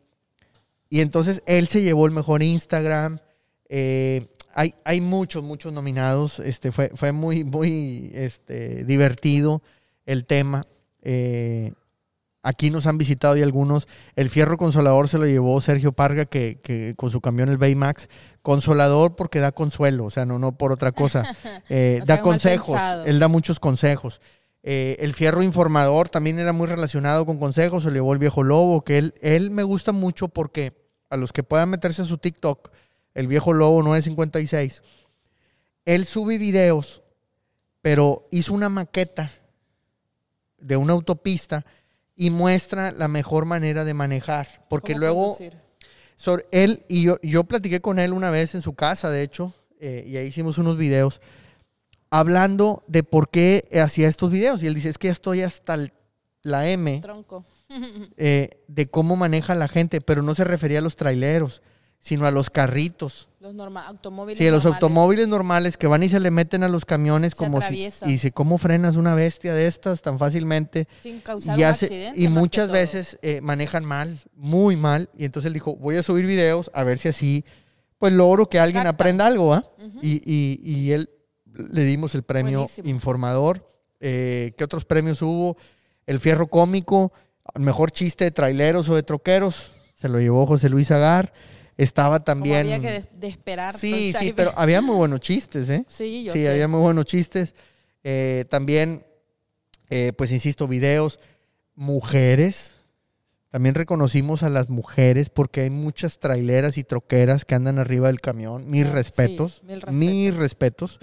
y 0.94 1.02
entonces 1.02 1.42
él 1.48 1.68
se 1.70 1.82
llevó 1.82 2.06
el 2.06 2.12
mejor 2.12 2.44
Instagram. 2.44 3.18
Eh, 3.68 4.28
hay, 4.54 4.76
hay 4.86 5.02
muchos, 5.02 5.42
muchos 5.42 5.74
nominados. 5.74 6.38
Este, 6.38 6.72
fue, 6.72 6.92
fue 6.94 7.12
muy, 7.12 7.44
muy 7.44 8.12
este, 8.14 8.84
divertido 8.84 9.64
el 10.06 10.26
tema. 10.26 10.62
Eh, 11.02 11.74
aquí 12.44 12.70
nos 12.70 12.86
han 12.86 13.00
visitado 13.00 13.36
y 13.36 13.42
algunos. 13.42 13.88
El 14.16 14.30
Fierro 14.30 14.56
Consolador 14.56 15.10
se 15.10 15.18
lo 15.18 15.26
llevó 15.26 15.60
Sergio 15.62 15.94
Parga, 15.94 16.26
que, 16.26 16.60
que 16.62 16.94
con 16.96 17.10
su 17.10 17.22
camión 17.22 17.50
el 17.50 17.58
Baymax. 17.58 18.08
Consolador 18.44 19.16
porque 19.16 19.40
da 19.40 19.52
consuelo, 19.52 20.06
o 20.06 20.12
sea, 20.12 20.26
no, 20.26 20.38
no 20.38 20.60
por 20.60 20.72
otra 20.72 20.92
cosa. 20.92 21.24
Eh, 21.70 22.02
O 22.04 22.06
da 22.06 22.18
sea, 22.18 22.22
consejos, 22.22 22.80
él 23.08 23.18
da 23.18 23.28
muchos 23.28 23.60
consejos. 23.60 24.22
Eh, 24.62 24.98
el 25.00 25.16
Fierro 25.16 25.42
Informador 25.42 26.10
también 26.10 26.38
era 26.38 26.54
muy 26.54 26.68
relacionado 26.68 27.26
con 27.26 27.40
consejos, 27.40 27.82
se 27.82 27.90
lo 27.90 27.96
llevó 27.96 28.14
el 28.14 28.20
Viejo 28.20 28.44
Lobo, 28.44 28.84
que 28.84 29.00
él, 29.00 29.16
él 29.22 29.50
me 29.50 29.64
gusta 29.64 29.92
mucho 29.92 30.28
porque 30.28 30.83
a 31.14 31.18
los 31.18 31.32
que 31.32 31.44
puedan 31.44 31.70
meterse 31.70 32.02
a 32.02 32.06
su 32.06 32.18
TikTok, 32.18 32.72
el 33.14 33.28
Viejo 33.28 33.54
Lobo 33.54 33.84
956, 33.84 34.82
él 35.86 36.06
sube 36.06 36.38
videos, 36.40 37.04
pero 37.82 38.28
hizo 38.32 38.54
una 38.54 38.70
maqueta 38.70 39.30
de 40.58 40.76
una 40.78 40.94
autopista 40.94 41.66
y 42.16 42.30
muestra 42.32 42.92
la 42.92 43.08
mejor 43.08 43.46
manera 43.46 43.84
de 43.86 43.94
manejar, 43.94 44.66
porque 44.70 44.94
¿Cómo 44.94 45.00
luego 45.02 45.38
sobre 46.16 46.46
él 46.52 46.84
y 46.88 47.04
yo, 47.04 47.18
yo 47.22 47.44
platiqué 47.44 47.82
con 47.82 48.00
él 48.00 48.14
una 48.14 48.32
vez 48.32 48.56
en 48.56 48.62
su 48.62 48.74
casa, 48.74 49.10
de 49.12 49.22
hecho, 49.24 49.54
eh, 49.80 50.04
y 50.08 50.18
ahí 50.18 50.28
hicimos 50.28 50.58
unos 50.58 50.78
videos 50.78 51.22
hablando 52.10 52.84
de 52.88 53.04
por 53.04 53.30
qué 53.30 53.68
hacía 53.84 54.08
estos 54.08 54.32
videos. 54.32 54.64
Y 54.64 54.68
él 54.68 54.74
dice, 54.76 54.90
es 54.90 54.98
que 54.98 55.08
ya 55.08 55.14
estoy 55.14 55.42
hasta 55.42 55.74
el- 55.74 55.94
la 56.44 56.70
M 56.70 57.00
Tronco. 57.02 57.46
eh, 58.18 58.50
de 58.68 58.90
cómo 58.90 59.16
maneja 59.16 59.56
la 59.56 59.68
gente, 59.68 60.02
pero 60.02 60.22
no 60.22 60.36
se 60.36 60.44
refería 60.44 60.80
a 60.80 60.82
los 60.82 60.96
traileros, 60.96 61.62
sino 62.00 62.26
a 62.26 62.32
los 62.32 62.50
carritos. 62.50 63.30
Los 63.40 63.54
norma 63.54 63.88
automóviles. 63.88 64.38
Sí, 64.38 64.48
a 64.48 64.52
los 64.52 64.66
automóviles 64.66 65.28
normales 65.28 65.78
que 65.78 65.88
van 65.88 66.04
y 66.04 66.10
se 66.10 66.20
le 66.20 66.32
meten 66.32 66.64
a 66.64 66.68
los 66.70 66.86
camiones 66.86 67.32
Se 67.32 67.38
como 67.38 67.62
si... 67.62 67.90
Y 68.06 68.08
dice, 68.12 68.32
¿cómo 68.32 68.58
frenas 68.58 68.96
una 68.96 69.16
bestia 69.16 69.54
de 69.54 69.68
estas 69.68 70.02
tan 70.02 70.18
fácilmente? 70.20 70.88
Sin 71.02 71.20
causar 71.22 71.58
y, 71.60 71.64
un 71.64 71.70
hace- 71.70 71.86
accidente. 71.86 72.22
y 72.22 72.28
muchas 72.30 72.72
veces 72.72 73.20
eh, 73.22 73.42
manejan 73.42 73.84
mal, 73.86 74.20
muy 74.36 74.76
mal. 74.76 75.10
Y 75.18 75.26
entonces 75.26 75.48
él 75.48 75.54
dijo, 75.54 75.76
voy 75.76 75.96
a 75.98 76.04
subir 76.04 76.26
videos 76.26 76.72
a 76.74 76.84
ver 76.84 77.00
si 77.00 77.08
así, 77.10 77.46
pues 77.98 78.14
logro 78.14 78.48
que 78.50 78.60
alguien 78.60 78.86
aprenda 78.88 79.26
algo, 79.28 79.54
¿ah? 79.54 79.64
Y, 80.02 80.22
y- 80.26 80.60
y 80.62 80.92
él 80.92 81.10
le 81.54 81.84
dimos 81.84 82.16
el 82.16 82.24
premio 82.24 82.60
Buenísimo. 82.60 82.90
informador. 82.90 83.70
Eh, 84.00 84.54
¿Qué 84.58 84.64
otros 84.66 84.84
premios 84.86 85.22
hubo? 85.22 85.56
El 86.06 86.20
fierro 86.20 86.48
cómico, 86.48 87.14
mejor 87.56 87.92
chiste 87.92 88.26
de 88.26 88.32
traileros 88.32 88.90
o 88.90 88.96
de 88.96 89.04
troqueros, 89.04 89.72
se 89.96 90.10
lo 90.10 90.20
llevó 90.20 90.46
José 90.46 90.70
Luis 90.70 90.92
Agar. 90.92 91.34
Estaba 91.78 92.18
Como 92.20 92.26
también... 92.26 92.60
había 92.62 92.80
que 92.80 92.92
de, 92.92 93.06
de 93.14 93.28
esperar. 93.28 93.76
sí, 93.78 93.88
entonces, 94.08 94.20
sí, 94.20 94.26
ahí- 94.28 94.34
pero 94.34 94.52
había 94.58 94.82
muy 94.82 94.96
buenos 94.96 95.20
chistes, 95.22 95.70
¿eh? 95.70 95.86
Sí, 95.88 96.24
yo 96.26 96.34
sí, 96.34 96.40
sé. 96.44 96.50
había 96.50 96.68
muy 96.68 96.82
buenos 96.82 97.06
chistes. 97.06 97.56
Eh, 98.04 98.46
también, 98.50 99.06
eh, 99.90 100.12
pues 100.18 100.32
insisto, 100.32 100.68
videos. 100.68 101.20
Mujeres. 101.76 102.72
También 103.50 103.76
reconocimos 103.76 104.42
a 104.44 104.50
las 104.50 104.70
mujeres 104.70 105.30
porque 105.30 105.62
hay 105.62 105.70
muchas 105.70 106.20
traileras 106.20 106.78
y 106.78 106.84
troqueras 106.84 107.46
que 107.46 107.56
andan 107.56 107.78
arriba 107.80 108.08
del 108.08 108.20
camión. 108.22 108.70
Mis 108.70 108.86
Ah, 108.86 108.90
sí, 108.90 108.94
respetos. 108.94 109.62
mil 109.64 109.82
respetos. 109.82 109.94
mis 109.94 110.36
respetos. 110.36 111.00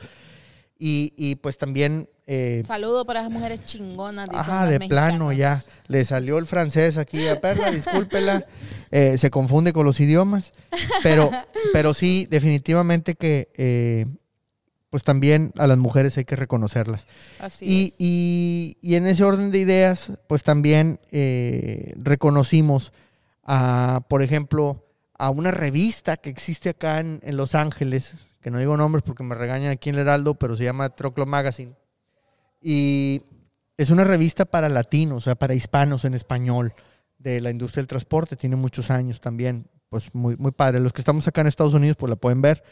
Y, 0.83 1.13
y, 1.19 1.35
pues 1.37 1.59
también... 1.59 2.09
eh, 2.27 2.63
Saludo 2.67 3.05
para 3.05 3.21
esas 3.21 3.31
mujeres 3.31 3.61
chingonas. 3.63 4.31
Ajá, 4.33 4.65
de 4.67 4.81
plano 4.81 5.31
ya. 5.31 5.63
Le 5.89 6.07
salió 6.07 6.39
el 6.39 6.47
francés 6.47 6.97
aquí 6.97 7.29
a 7.29 7.39
Perla, 7.39 7.71
discúlpela. 7.71 8.47
Eh, 8.91 9.19
se 9.19 9.31
confunde 9.31 9.75
con 9.75 9.85
los 9.85 10.01
idiomas. 10.01 10.53
Pero, 11.03 11.31
pero 11.75 11.93
sí, 11.93 12.27
definitivamente 12.31 13.15
que 13.15 13.51
eh, 13.59 14.07
pues 14.89 15.05
también 15.05 15.53
a 15.59 15.67
las 15.67 15.77
mujeres 15.77 16.17
hay 16.17 16.25
que 16.25 16.35
reconocerlas. 16.35 17.07
Así 17.39 17.67
Y, 17.67 17.85
es. 17.89 17.95
y- 17.99 18.77
y 18.81 18.95
en 18.95 19.07
ese 19.07 19.23
orden 19.23 19.51
de 19.51 19.59
ideas, 19.59 20.13
pues 20.29 20.43
también 20.45 20.99
eh, 21.13 21.93
reconocimos 21.99 22.93
a, 23.45 24.07
por 24.09 24.23
ejemplo, 24.23 24.87
a 25.19 25.29
una 25.29 25.51
revista 25.51 26.17
que 26.17 26.31
existe 26.31 26.71
acá 26.71 27.01
en, 27.01 27.21
en 27.23 27.37
Los 27.37 27.55
Ángeles, 27.55 28.15
que 28.41 28.51
no 28.51 28.59
digo 28.59 28.77
nombres 28.77 29.03
porque 29.03 29.23
me 29.23 29.35
regañan 29.35 29.71
aquí 29.71 29.91
en 29.91 29.97
el 29.97 30.03
Heraldo, 30.03 30.35
pero 30.35 30.57
se 30.57 30.65
llama 30.65 30.91
Troclo 30.91 31.27
Magazine. 31.27 31.75
Y 32.61 33.23
es 33.77 33.91
una 33.91 34.05
revista 34.05 34.45
para 34.45 34.69
latinos, 34.69 35.19
o 35.19 35.21
sea, 35.21 35.35
para 35.35 35.55
hispanos 35.55 36.05
en 36.05 36.15
español, 36.15 36.75
de 37.21 37.41
la 37.41 37.51
industria 37.51 37.83
del 37.83 37.89
transporte. 37.89 38.37
Tiene 38.37 38.57
muchos 38.57 38.91
años 38.91 39.21
también, 39.21 39.67
pues 39.89 40.15
muy, 40.15 40.37
muy 40.37 40.51
padre. 40.51 40.81
Los 40.81 40.93
que 40.93 41.03
estamos 41.03 41.29
acá 41.29 41.43
en 41.43 41.47
Estados 41.47 41.75
Unidos, 41.75 41.97
pues 41.97 42.11
la 42.11 42.17
pueden 42.17 42.43
ver. 42.43 42.63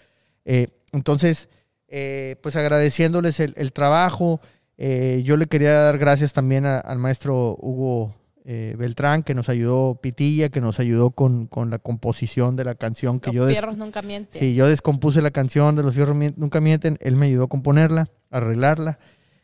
Eh, 0.44 0.68
entonces, 0.92 1.48
eh, 1.86 2.36
pues 2.42 2.56
agradeciéndoles 2.56 3.40
el, 3.40 3.72
trabajo. 3.72 4.40
Eh, 4.76 5.22
yo 5.24 5.36
le 5.36 5.46
quería 5.46 5.74
dar 5.74 5.98
gracias 5.98 6.32
también 6.32 6.64
al 6.66 6.98
maestro 6.98 7.56
Hugo 7.60 8.14
eh, 8.44 8.74
Beltrán, 8.78 9.22
que 9.22 9.34
nos 9.34 9.48
ayudó, 9.48 9.98
Pitilla, 10.00 10.48
que 10.48 10.60
nos 10.60 10.80
ayudó 10.80 11.10
con, 11.10 11.46
con 11.46 11.70
la 11.70 11.78
composición 11.78 12.56
de 12.56 12.64
la 12.64 12.74
canción 12.74 13.20
que 13.20 13.28
Los 13.28 13.36
yo... 13.36 13.48
fierros 13.48 13.76
nunca 13.76 14.02
mienten. 14.02 14.40
Sí, 14.40 14.54
yo 14.54 14.66
descompuse 14.68 15.20
la 15.22 15.30
canción 15.30 15.76
de 15.76 15.82
Los 15.82 15.94
Fierros 15.94 16.16
Nunca 16.36 16.60
Mienten. 16.60 16.98
Él 17.00 17.16
me 17.16 17.26
ayudó 17.26 17.44
a 17.44 17.48
componerla, 17.48 18.08
a 18.30 18.38
arreglarla. 18.38 18.98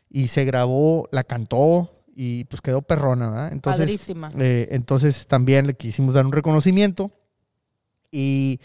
Y 0.09 0.27
se 0.27 0.45
grabó, 0.45 1.07
la 1.11 1.23
cantó 1.23 1.91
y 2.15 2.45
pues 2.45 2.61
quedó 2.61 2.81
perrona, 2.81 3.29
¿verdad? 3.29 3.51
Entonces, 3.51 3.81
Padrísima. 3.85 4.31
eh, 4.37 4.69
entonces 4.71 5.27
también 5.27 5.67
le 5.67 5.73
quisimos 5.73 6.13
dar 6.13 6.25
un 6.25 6.31
reconocimiento. 6.31 7.11
Y, 8.11 8.59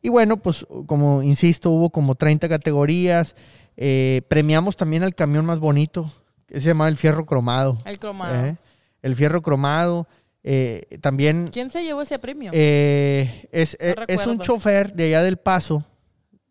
y 0.00 0.08
bueno, 0.08 0.36
pues 0.36 0.64
como 0.86 1.22
insisto, 1.22 1.70
hubo 1.70 1.90
como 1.90 2.14
30 2.14 2.48
categorías. 2.48 3.34
Eh, 3.76 4.22
premiamos 4.28 4.76
también 4.76 5.02
al 5.02 5.14
camión 5.14 5.44
más 5.44 5.58
bonito, 5.58 6.10
que 6.46 6.60
se 6.60 6.68
llamaba 6.68 6.88
el 6.88 6.96
Fierro 6.96 7.26
Cromado. 7.26 7.78
El 7.84 7.98
cromado. 7.98 8.56
El 9.02 9.14
Fierro 9.16 9.42
Cromado. 9.42 10.06
Eh, 10.44 10.98
también 11.00 11.50
¿Quién 11.52 11.70
se 11.70 11.84
llevó 11.84 12.02
ese 12.02 12.18
premio? 12.18 12.50
eh, 12.54 13.48
es, 13.52 13.76
eh, 13.80 13.94
es 14.08 14.26
un 14.26 14.40
chofer 14.40 14.92
de 14.94 15.04
allá 15.04 15.22
del 15.22 15.36
Paso, 15.36 15.84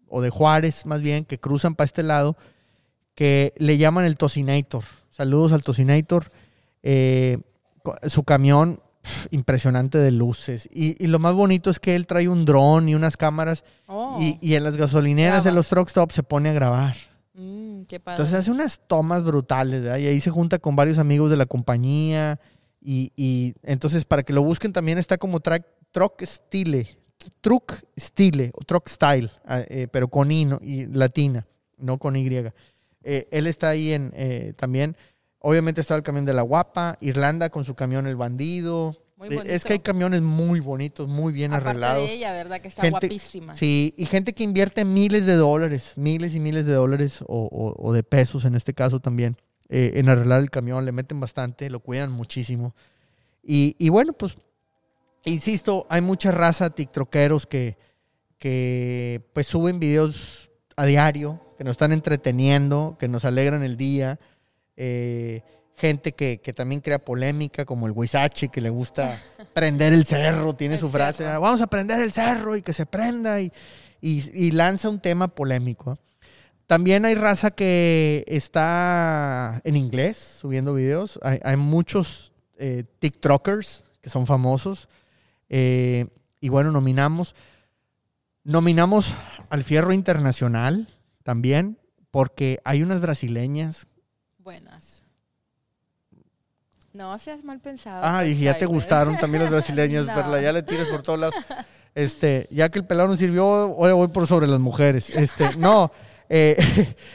o 0.08 0.22
de 0.22 0.30
Juárez 0.30 0.86
más 0.86 1.02
bien, 1.02 1.26
que 1.26 1.40
cruzan 1.40 1.76
para 1.76 1.86
este 1.86 2.04
lado, 2.04 2.38
que 3.16 3.54
le 3.58 3.78
llaman 3.78 4.06
el 4.06 4.16
Tocinator. 4.16 4.84
Saludos 5.10 5.52
al 5.52 5.64
Tocinator. 5.64 6.32
Eh, 6.84 7.38
su 8.08 8.24
camión, 8.24 8.82
impresionante 9.32 9.98
de 9.98 10.12
luces. 10.12 10.70
Y, 10.72 11.04
y 11.04 11.08
lo 11.08 11.20
más 11.20 11.34
bonito 11.34 11.70
es 11.70 11.80
que 11.80 11.96
él 11.96 12.06
trae 12.08 12.30
un 12.30 12.46
dron 12.46 12.88
y 12.88 12.96
unas 12.96 13.18
cámaras 13.18 13.64
Oh, 13.88 14.18
y, 14.22 14.38
y 14.42 14.56
en 14.56 14.64
las 14.64 14.78
gasolineras 14.78 15.44
Graba. 15.44 15.56
los 15.56 15.68
truck 15.68 15.90
stops 15.90 16.14
se 16.16 16.24
pone 16.24 16.50
a 16.50 16.54
grabar. 16.54 16.96
Mm. 17.34 17.84
Entonces 17.90 18.34
hace 18.34 18.52
unas 18.52 18.82
tomas 18.88 19.24
brutales. 19.24 19.84
Y 20.00 20.08
ahí 20.08 20.22
se 20.22 20.30
junta 20.30 20.60
con 20.60 20.76
varios 20.76 20.98
amigos 20.98 21.30
de 21.30 21.38
la 21.38 21.46
compañía 21.46 22.40
Y, 22.82 23.12
y 23.16 23.54
entonces 23.64 24.06
para 24.06 24.24
que 24.24 24.34
lo 24.34 24.44
busquen 24.44 24.74
también 24.74 24.98
está 24.98 25.18
como 25.18 25.40
Truck 25.40 26.22
Style, 26.24 26.98
Truck 27.42 27.84
Style, 27.98 28.52
o 28.54 28.64
Truck 28.66 28.88
Style, 28.88 29.30
ah, 29.46 29.62
eh, 29.68 29.88
pero 29.92 30.08
con 30.08 30.32
I 30.32 30.48
y 30.62 30.86
latina, 30.88 31.48
no 31.78 31.98
con 31.98 32.16
Y. 32.16 32.52
Eh, 33.04 33.28
él 33.32 33.48
está 33.48 33.70
ahí 33.70 33.94
en 33.94 34.12
eh, 34.16 34.54
también. 34.56 34.96
Obviamente 35.40 35.82
está 35.82 35.96
el 35.96 36.04
camión 36.04 36.26
de 36.26 36.34
la 36.34 36.44
Guapa, 36.44 36.98
Irlanda 37.02 37.50
con 37.50 37.66
su 37.66 37.76
camión 37.76 38.08
El 38.08 38.16
Bandido. 38.16 38.96
Muy 39.22 39.30
Eh, 39.30 39.36
bonito. 39.36 39.54
Es 39.56 39.64
que 39.64 39.74
hay 39.74 39.80
camiones 39.80 40.22
muy 40.24 40.62
bonitos, 40.62 41.08
muy 41.08 41.32
bien 41.32 41.52
Aparte 41.54 41.70
arreglados. 41.70 42.08
de 42.08 42.14
ella, 42.16 42.34
¿verdad? 42.34 42.60
Que 42.60 42.70
está 42.70 42.82
Gente- 42.82 43.08
guapísima. 43.08 43.54
Sí, 43.54 43.94
y 43.96 44.06
gente 44.08 44.34
que 44.34 44.44
invierte 44.44 44.84
miles 44.84 45.28
de 45.28 45.36
dólares, 45.36 45.94
miles 45.96 46.34
y 46.34 46.40
miles 46.40 46.66
de 46.66 46.74
dólares 46.74 47.20
o, 47.28 47.44
o- 47.52 47.76
o 47.78 47.94
de 47.94 48.02
pesos 48.02 48.46
en 48.46 48.56
este 48.56 48.74
caso 48.74 49.00
también, 49.00 49.38
eh, 49.70 49.92
en 49.98 50.10
arreglar 50.10 50.42
el 50.42 50.50
camión, 50.50 50.86
le 50.86 50.92
meten 50.92 51.20
bastante, 51.20 51.70
lo 51.70 51.82
cuidan 51.82 52.12
muchísimo. 52.12 52.74
Y, 53.44 53.76
y 53.78 53.90
bueno, 53.90 54.14
pues, 54.14 54.38
insisto, 55.24 55.86
hay 55.90 56.02
mucha 56.02 56.32
raza 56.32 56.72
tiktokeros 56.72 57.46
que, 57.46 57.78
que 58.40 59.22
pues 59.34 59.46
suben 59.46 59.80
videos 59.80 60.50
a 60.76 60.86
diario, 60.88 61.40
que 61.60 61.64
nos 61.64 61.72
están 61.74 61.92
entreteniendo, 61.92 62.98
que 63.00 63.08
nos 63.08 63.24
alegran 63.26 63.62
el 63.62 63.78
día. 63.78 64.20
eh, 64.78 65.44
gente 65.82 66.14
que, 66.14 66.40
que 66.40 66.54
también 66.54 66.80
crea 66.80 67.00
polémica, 67.04 67.66
como 67.66 67.88
el 67.88 67.92
Huizache, 67.94 68.48
que 68.50 68.62
le 68.62 68.70
gusta 68.70 69.20
prender 69.54 69.92
el 69.94 70.06
cerro, 70.06 70.54
tiene 70.54 70.76
El 70.76 70.80
su 70.80 70.90
frase, 70.90 71.24
cerro. 71.26 71.42
vamos 71.42 71.60
a 71.62 71.68
prender 71.68 72.00
el 72.00 72.14
cerro 72.14 72.56
y 72.56 72.62
que 72.62 72.72
se 72.74 72.86
prenda 72.86 73.42
y, 73.42 73.52
y- 74.00 74.30
y 74.34 74.52
lanza 74.52 74.88
un 74.90 75.00
tema 75.02 75.28
polémico. 75.28 75.98
También 76.68 77.04
hay 77.04 77.16
raza 77.16 77.52
que 77.52 78.24
está 78.28 79.60
en 79.66 79.76
inglés 79.76 80.18
subiendo 80.40 80.74
videos. 80.74 81.20
Hay, 81.22 81.40
hay 81.44 81.58
muchos 81.58 82.32
eh, 82.58 82.86
TikTokers 83.00 83.84
que 84.02 84.10
son 84.10 84.26
famosos. 84.26 84.88
Eh, 85.50 86.06
y 86.40 86.48
bueno, 86.48 86.72
nominamos. 86.72 87.36
Nominamos 88.44 89.14
al 89.50 89.64
Fierro 89.64 89.92
Internacional 89.94 90.88
también, 91.24 91.78
porque 92.10 92.60
hay 92.64 92.82
unas 92.84 93.02
brasileñas. 93.02 93.88
Buenas. 94.40 95.04
No 96.94 97.18
seas 97.18 97.44
mal 97.44 97.60
pensado. 97.60 98.02
Ah, 98.04 98.26
y 98.26 98.38
ya 98.38 98.58
te 98.58 98.66
gustaron 98.66 99.18
también 99.18 99.44
las 99.44 99.52
brasileñas, 99.52 100.06
No. 100.08 100.14
Perla. 100.14 100.42
Ya 100.42 100.52
le 100.52 100.64
tires 100.64 100.88
por 100.88 101.02
todos 101.02 101.20
lados. 101.20 101.36
Este, 101.96 102.48
ya 102.52 102.70
que 102.70 102.80
el 102.80 102.86
pelado 102.86 103.08
no 103.10 103.18
sirvió, 103.18 103.44
ahora 103.44 103.94
voy 103.94 104.08
por 104.10 104.28
sobre 104.28 104.48
las 104.48 104.60
mujeres. 104.60 105.10
Este, 105.10 105.50
no. 105.58 105.92
eh, 106.30 106.58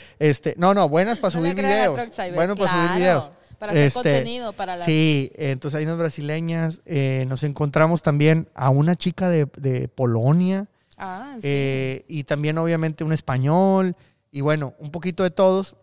este, 0.18 0.54
no, 0.58 0.74
no, 0.74 0.88
buenas 0.88 1.18
para 1.18 1.34
No 1.34 1.40
subir 1.40 1.54
videos. 1.54 1.98
Bueno 2.34 2.54
para 2.54 2.70
subir 2.70 2.96
videos. 2.98 3.30
Para 3.58 3.72
hacer 3.72 3.84
Este, 3.86 3.94
contenido 4.02 4.52
para 4.52 4.76
la. 4.76 4.84
Sí, 4.84 5.30
eh, 5.34 5.50
entonces 5.50 5.78
hay 5.78 5.84
unas 5.84 5.96
brasileñas. 5.96 6.82
eh, 6.84 7.24
nos 7.28 7.42
encontramos 7.42 8.02
también 8.02 8.48
a 8.54 8.68
una 8.70 8.96
chica 8.96 9.28
de, 9.30 9.46
de 9.56 9.88
Polonia 9.88 10.66
Ah, 10.98 11.34
sí. 11.36 11.48
eh, 11.48 12.04
y 12.08 12.24
también 12.24 12.58
obviamente 12.58 13.02
un 13.04 13.12
español 13.14 13.96
y 14.30 14.40
bueno, 14.42 14.74
un 14.78 14.90
poquito 14.90 15.22
de 15.22 15.30
todos 15.30 15.76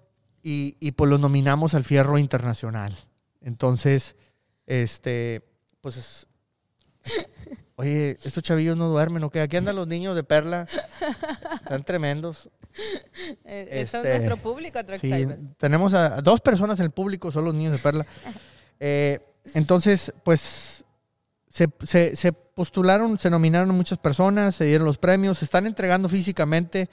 y, 0.43 0.75
y 0.79 0.91
pues 0.91 1.09
los 1.09 1.19
nominamos 1.19 1.73
al 1.73 1.83
Fierro 1.83 2.17
Internacional. 2.19 2.95
Entonces, 3.43 4.15
este, 4.65 5.41
pues, 5.81 5.97
es- 5.97 6.27
oye, 7.75 8.17
estos 8.23 8.41
chavillos 8.43 8.77
no 8.77 8.89
duermen, 8.89 9.23
¿o 9.23 9.29
qué? 9.29 9.41
Aquí 9.41 9.57
andan 9.57 9.75
los 9.75 9.87
niños 9.87 10.15
de 10.15 10.23
Perla, 10.23 10.67
están 11.55 11.83
tremendos. 11.83 12.49
Eh, 13.43 13.67
este, 13.71 13.97
es 13.97 14.03
nuestro 14.19 14.37
público, 14.37 14.79
Sí, 14.99 15.09
tenemos 15.57 15.93
a, 15.93 16.17
a 16.17 16.21
dos 16.21 16.41
personas 16.41 16.79
en 16.79 16.85
el 16.85 16.91
público, 16.91 17.31
son 17.31 17.45
los 17.45 17.53
niños 17.53 17.73
de 17.73 17.79
Perla. 17.79 18.05
Eh, 18.85 19.21
entonces, 19.53 20.13
pues 20.25 20.83
se, 21.49 21.69
se- 21.85 22.17
se 22.17 22.33
postularon, 22.33 23.17
se 23.17 23.29
nominaron 23.29 23.69
muchas 23.69 23.97
personas, 23.97 24.55
se 24.55 24.65
dieron 24.65 24.85
los 24.85 24.97
premios, 24.97 25.37
se 25.37 25.45
están 25.45 25.65
entregando 25.67 26.09
físicamente. 26.09 26.89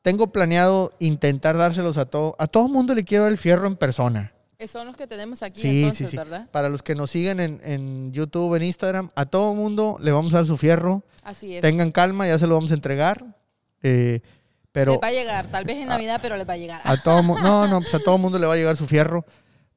Tengo 0.00 0.32
planeado 0.32 0.92
intentar 0.98 1.56
dárselos 1.56 1.96
a 1.96 2.06
todo. 2.06 2.34
A 2.40 2.48
todo 2.48 2.66
mundo 2.66 2.92
le 2.96 3.04
quiero 3.04 3.22
dar 3.24 3.30
el 3.32 3.38
fierro 3.38 3.68
en 3.68 3.76
persona. 3.76 4.32
Eh, 4.62 4.68
Son 4.68 4.86
los 4.86 4.96
que 4.96 5.06
tenemos 5.06 5.42
aquí 5.42 5.60
Sí, 5.60 5.82
entonces, 5.82 6.06
sí, 6.06 6.10
sí. 6.12 6.16
¿verdad? 6.16 6.48
Para 6.50 6.68
los 6.68 6.82
que 6.82 6.94
nos 6.94 7.10
siguen 7.10 7.40
en, 7.40 7.60
en 7.64 8.12
YouTube, 8.12 8.54
en 8.54 8.62
Instagram, 8.62 9.10
a 9.14 9.26
todo 9.26 9.54
mundo 9.54 9.96
le 10.00 10.12
vamos 10.12 10.32
a 10.34 10.36
dar 10.36 10.46
su 10.46 10.56
fierro. 10.56 11.02
Así 11.22 11.56
es. 11.56 11.62
Tengan 11.62 11.90
calma, 11.90 12.26
ya 12.26 12.38
se 12.38 12.46
lo 12.46 12.54
vamos 12.54 12.70
a 12.70 12.74
entregar. 12.74 13.24
Eh, 13.82 14.20
pero 14.70 14.92
les 14.92 15.02
va 15.02 15.08
a 15.08 15.12
llegar, 15.12 15.50
tal 15.50 15.64
vez 15.64 15.76
en 15.76 15.88
Navidad, 15.88 16.20
pero 16.22 16.36
les 16.36 16.48
va 16.48 16.54
a 16.54 16.56
llegar. 16.56 16.80
a 16.84 16.96
todo 16.96 17.22
no, 17.22 17.66
no, 17.66 17.80
pues 17.80 17.94
a 17.94 17.98
todo 17.98 18.16
mundo 18.18 18.38
le 18.38 18.46
va 18.46 18.54
a 18.54 18.56
llegar 18.56 18.76
su 18.76 18.86
fierro. 18.86 19.24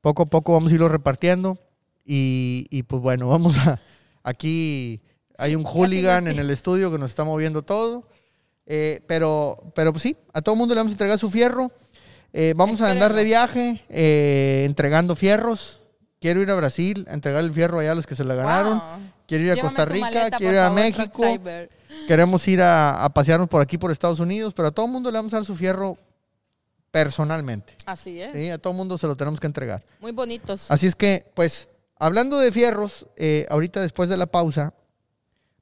Poco 0.02 0.24
a 0.24 0.26
poco 0.28 0.54
vamos 0.54 0.72
a 0.72 0.76
irlo 0.76 0.88
repartiendo. 0.88 1.58
Y, 2.06 2.68
y, 2.70 2.84
pues 2.84 3.02
bueno, 3.02 3.28
vamos 3.28 3.58
a. 3.58 3.82
Aquí 4.24 5.02
hay 5.38 5.56
un 5.56 5.64
hooligan 5.64 6.28
en 6.28 6.40
el 6.40 6.50
estudio 6.52 6.92
que 6.92 6.98
nos 6.98 7.12
está 7.12 7.24
moviendo 7.24 7.64
todo. 7.64 8.08
Eh, 8.68 9.02
pero, 9.08 9.72
pero 9.76 9.92
pues 9.92 10.04
sí, 10.04 10.16
a 10.34 10.42
todo 10.42 10.56
mundo 10.56 10.74
le 10.74 10.80
vamos 10.80 10.92
a 10.92 10.94
entregar 10.94 11.20
su 11.20 11.30
fierro. 11.30 11.72
Eh, 12.38 12.54
vamos 12.54 12.82
a 12.82 12.92
andar 12.92 13.14
de 13.14 13.24
viaje 13.24 13.82
eh, 13.88 14.64
entregando 14.66 15.16
fierros. 15.16 15.80
Quiero 16.20 16.42
ir 16.42 16.52
a 16.52 16.56
Brasil 16.56 17.06
a 17.10 17.14
entregar 17.14 17.42
el 17.42 17.54
fierro 17.54 17.80
allá 17.80 17.94
a 17.94 17.96
los 17.96 18.06
que 18.06 18.14
se 18.14 18.26
la 18.26 18.36
ganaron. 18.36 18.78
Wow. 18.78 19.10
Quiero 19.26 19.46
ir 19.46 19.52
a 19.52 19.54
Llévame 19.54 19.70
Costa 19.70 19.86
tu 19.86 19.94
Rica, 19.94 20.06
maleta, 20.06 20.38
quiero 20.38 20.54
ir 20.54 20.60
a 20.60 20.64
favor, 20.64 20.82
México. 20.82 21.24
Cyber. 21.24 21.70
Queremos 22.10 22.46
ir 22.50 22.62
a, 22.62 23.06
a 23.06 23.10
pasearnos 23.10 23.48
por 23.48 23.62
aquí, 23.62 23.78
por 23.78 23.90
Estados 23.90 24.20
Unidos, 24.20 24.54
pero 24.54 24.68
a 24.68 24.72
todo 24.72 24.86
mundo 24.86 25.10
le 25.12 25.18
vamos 25.18 25.32
a 25.32 25.38
dar 25.38 25.46
su 25.46 25.56
fierro 25.56 25.98
personalmente. 26.92 27.74
Así 27.86 28.20
es. 28.20 28.34
¿sí? 28.34 28.50
A 28.50 28.58
todo 28.58 28.74
mundo 28.74 28.98
se 28.98 29.08
lo 29.08 29.16
tenemos 29.16 29.40
que 29.40 29.48
entregar. 29.48 29.82
Muy 30.02 30.12
bonitos. 30.12 30.70
Así 30.70 30.88
es 30.88 30.96
que, 30.98 31.32
pues, 31.36 31.70
hablando 31.98 32.38
de 32.38 32.52
fierros, 32.52 33.08
eh, 33.16 33.46
ahorita 33.50 33.80
después 33.80 34.10
de 34.10 34.18
la 34.18 34.26
pausa, 34.26 34.74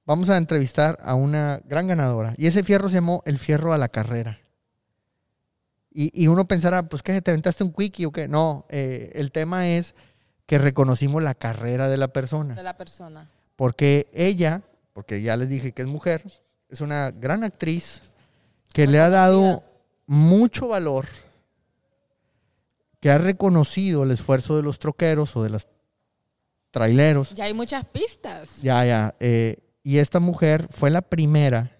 vamos 0.07 0.27
a 0.29 0.37
entrevistar 0.37 0.97
a 1.03 1.13
una 1.13 1.61
gran 1.65 1.87
ganadora. 1.87 2.33
Y 2.37 2.47
ese 2.47 2.63
fierro 2.63 2.89
se 2.89 2.95
llamó 2.95 3.21
el 3.27 3.37
fierro 3.37 3.73
a 3.73 3.77
la 3.77 3.89
carrera. 3.89 4.39
Y, 5.93 6.11
y 6.23 6.27
uno 6.27 6.47
pensará, 6.47 6.83
pues, 6.89 7.03
¿qué? 7.03 7.21
¿Te 7.21 7.31
aventaste 7.31 7.63
un 7.63 7.71
quickie 7.71 8.05
o 8.07 8.11
qué? 8.11 8.27
No, 8.27 8.65
eh, 8.69 9.11
el 9.15 9.31
tema 9.31 9.67
es 9.69 9.93
que 10.45 10.57
reconocimos 10.57 11.21
la 11.23 11.35
carrera 11.35 11.87
de 11.87 11.97
la 11.97 12.07
persona. 12.09 12.55
de 12.55 12.63
la 12.63 12.75
persona. 12.77 13.29
Porque 13.55 14.07
ella, 14.13 14.61
porque 14.93 15.21
ya 15.21 15.37
les 15.37 15.49
dije 15.49 15.71
que 15.71 15.83
es 15.83 15.87
mujer, 15.87 16.23
es 16.69 16.81
una 16.81 17.11
gran 17.11 17.43
actriz 17.43 18.01
que 18.73 18.85
Muy 18.85 18.93
le 18.93 18.99
ha 18.99 19.09
dado 19.09 19.39
conocida. 19.41 19.67
mucho 20.07 20.67
valor, 20.67 21.05
que 22.99 23.11
ha 23.11 23.17
reconocido 23.17 24.03
el 24.03 24.11
esfuerzo 24.11 24.55
de 24.55 24.63
los 24.63 24.79
troqueros 24.79 25.35
o 25.35 25.43
de 25.43 25.49
los 25.49 25.67
traileros. 26.71 27.33
Ya 27.33 27.45
hay 27.45 27.53
muchas 27.53 27.85
pistas. 27.85 28.61
Ya, 28.61 28.83
ya. 28.85 29.15
eh, 29.19 29.57
y 29.83 29.97
esta 29.97 30.19
mujer 30.19 30.67
fue 30.71 30.89
la 30.89 31.01
primera 31.01 31.71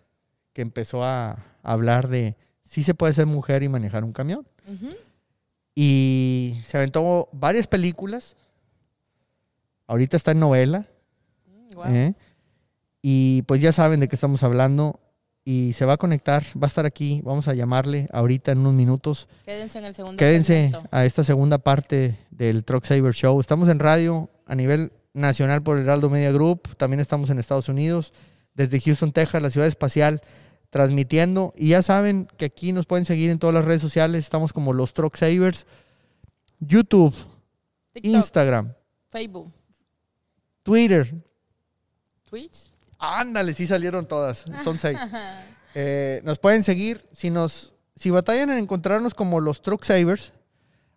que 0.52 0.62
empezó 0.62 1.04
a 1.04 1.38
hablar 1.64 2.10
de 2.10 2.36
si 2.74 2.82
se 2.82 2.96
puede 2.96 3.14
ser 3.14 3.28
mujer 3.28 3.62
y 3.62 3.70
manejar 3.70 4.04
un 4.04 4.14
camión. 4.14 4.48
Y 5.76 6.60
se 6.66 6.78
aventó 6.78 7.30
varias 7.32 7.68
películas. 7.68 8.36
Ahorita 9.86 10.18
está 10.18 10.32
en 10.32 10.40
novela. 10.40 10.88
Mm. 11.76 11.96
¿eh? 11.96 12.16
Y 13.04 13.44
pues 13.44 13.62
ya 13.62 13.72
saben 13.72 14.00
de 14.00 14.08
qué 14.08 14.16
estamos 14.16 14.42
hablando. 14.42 15.00
Y 15.46 15.74
se 15.74 15.86
va 15.86 15.94
a 15.94 15.98
conectar, 15.98 16.44
va 16.56 16.66
a 16.66 16.68
estar 16.68 16.88
aquí. 16.88 17.22
Vamos 17.24 17.48
a 17.48 17.54
llamarle 17.54 18.10
ahorita 18.12 18.52
en 18.52 18.58
unos 18.58 18.74
minutos. 18.74 19.28
Quédense 19.46 19.78
en 19.78 19.86
el 19.86 19.94
segundo 19.94 20.18
Quédense 20.18 20.72
segmento. 20.72 20.90
a 20.90 21.06
esta 21.06 21.24
segunda 21.24 21.60
parte 21.60 22.18
del 22.32 22.64
Truck 22.64 22.86
Saver 22.86 23.14
Show. 23.14 23.40
Estamos 23.40 23.70
en 23.70 23.78
radio 23.78 24.32
a 24.48 24.56
nivel 24.56 24.94
nacional 25.14 25.62
por 25.62 25.78
Heraldo 25.78 26.10
Media 26.10 26.32
Group. 26.32 26.76
También 26.78 27.02
estamos 27.02 27.30
en 27.30 27.38
Estados 27.38 27.70
Unidos, 27.70 28.14
desde 28.56 28.82
Houston, 28.82 29.12
Texas, 29.12 29.44
la 29.44 29.52
ciudad 29.52 29.68
espacial, 29.68 30.24
transmitiendo. 30.74 31.54
Y 31.56 31.70
ya 31.70 31.84
saben 31.84 32.28
que 32.36 32.46
aquí 32.46 32.74
nos 32.74 32.88
pueden 32.88 33.06
seguir 33.06 33.30
en 33.30 33.38
todas 33.38 33.54
las 33.54 33.64
redes 33.64 33.82
sociales. 33.82 34.26
Estamos 34.26 34.52
como 34.52 34.74
los 34.74 34.92
Truck 34.94 35.16
Savers. 35.16 35.68
YouTube, 36.60 37.14
TikTok, 37.94 38.12
Instagram, 38.12 38.74
Facebook, 39.10 39.52
Twitter. 40.64 41.14
Twitch. 42.28 42.72
Ándale, 42.98 43.54
sí 43.54 43.68
salieron 43.68 44.08
todas. 44.08 44.46
Son 44.64 44.78
seis. 44.78 45.00
Eh, 45.76 46.22
nos 46.24 46.38
pueden 46.38 46.62
seguir. 46.62 47.04
Si 47.12 47.32
nos, 47.32 47.74
si 47.96 48.12
batallan 48.12 48.52
en 48.52 48.60
encontrarnos 48.60 49.16
como 49.16 49.40
los 49.40 49.64
Truck 49.64 49.84
Savers, 49.84 50.32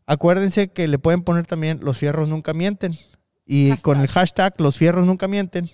acuérdense 0.04 0.68
que 0.68 0.86
le 0.86 0.98
pueden 0.98 1.22
poner 1.22 1.46
también 1.46 1.80
los 1.82 1.96
fierros 1.96 2.28
nunca 2.28 2.52
mienten. 2.52 2.94
Y 3.46 3.70
Hashtag. 3.70 3.82
con 3.82 4.00
el 4.02 4.08
hashtag 4.08 4.54
los 4.58 4.76
fierros 4.76 5.06
nunca 5.06 5.28
mienten, 5.28 5.70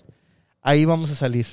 ahí 0.61 0.85
vamos 0.85 1.11
a 1.11 1.15
salir. 1.15 1.47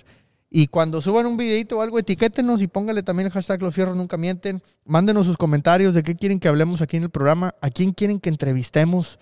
Y 0.52 0.66
cuando 0.66 1.00
suban 1.00 1.26
un 1.26 1.36
videito 1.36 1.78
o 1.78 1.80
algo, 1.80 1.98
etiquétenos 2.00 2.60
y 2.60 2.66
póngale 2.66 3.04
también 3.04 3.28
el 3.28 3.32
hashtag 3.32 3.62
los 3.62 3.72
fierros 3.72 3.96
nunca 3.96 4.16
mienten. 4.16 4.62
Mándenos 4.84 5.26
sus 5.26 5.36
comentarios 5.36 5.94
de 5.94 6.02
qué 6.02 6.16
quieren 6.16 6.40
que 6.40 6.48
hablemos 6.48 6.82
aquí 6.82 6.96
en 6.96 7.04
el 7.04 7.10
programa, 7.10 7.54
a 7.60 7.70
quién 7.70 7.92
quieren 7.92 8.18
que 8.18 8.30
entrevistemos. 8.30 9.20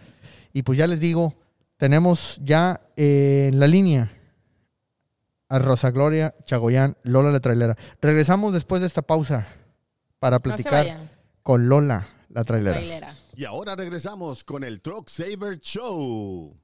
Y 0.54 0.62
pues 0.62 0.78
ya 0.78 0.86
les 0.86 1.00
digo, 1.00 1.34
tenemos 1.76 2.40
ya 2.42 2.80
eh, 2.96 3.50
en 3.52 3.60
la 3.60 3.66
línea 3.66 4.10
a 5.50 5.58
Rosa 5.58 5.90
Gloria 5.90 6.34
Chagoyán, 6.44 6.96
Lola 7.02 7.30
la 7.30 7.40
trailera. 7.40 7.76
Regresamos 8.00 8.54
después 8.54 8.80
de 8.80 8.86
esta 8.86 9.02
pausa 9.02 9.46
para 10.18 10.38
platicar 10.38 11.10
con 11.42 11.68
Lola 11.68 12.06
la 12.30 12.44
trailera. 12.44 12.76
Trailera. 12.76 13.14
Y 13.36 13.44
ahora 13.44 13.76
regresamos 13.76 14.44
con 14.44 14.64
el 14.64 14.80
Truck 14.80 15.08
Saver 15.08 15.60
Show. 15.60 16.56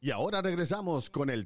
Y 0.00 0.10
ahora 0.10 0.42
regresamos 0.42 1.10
con 1.10 1.30
el 1.30 1.44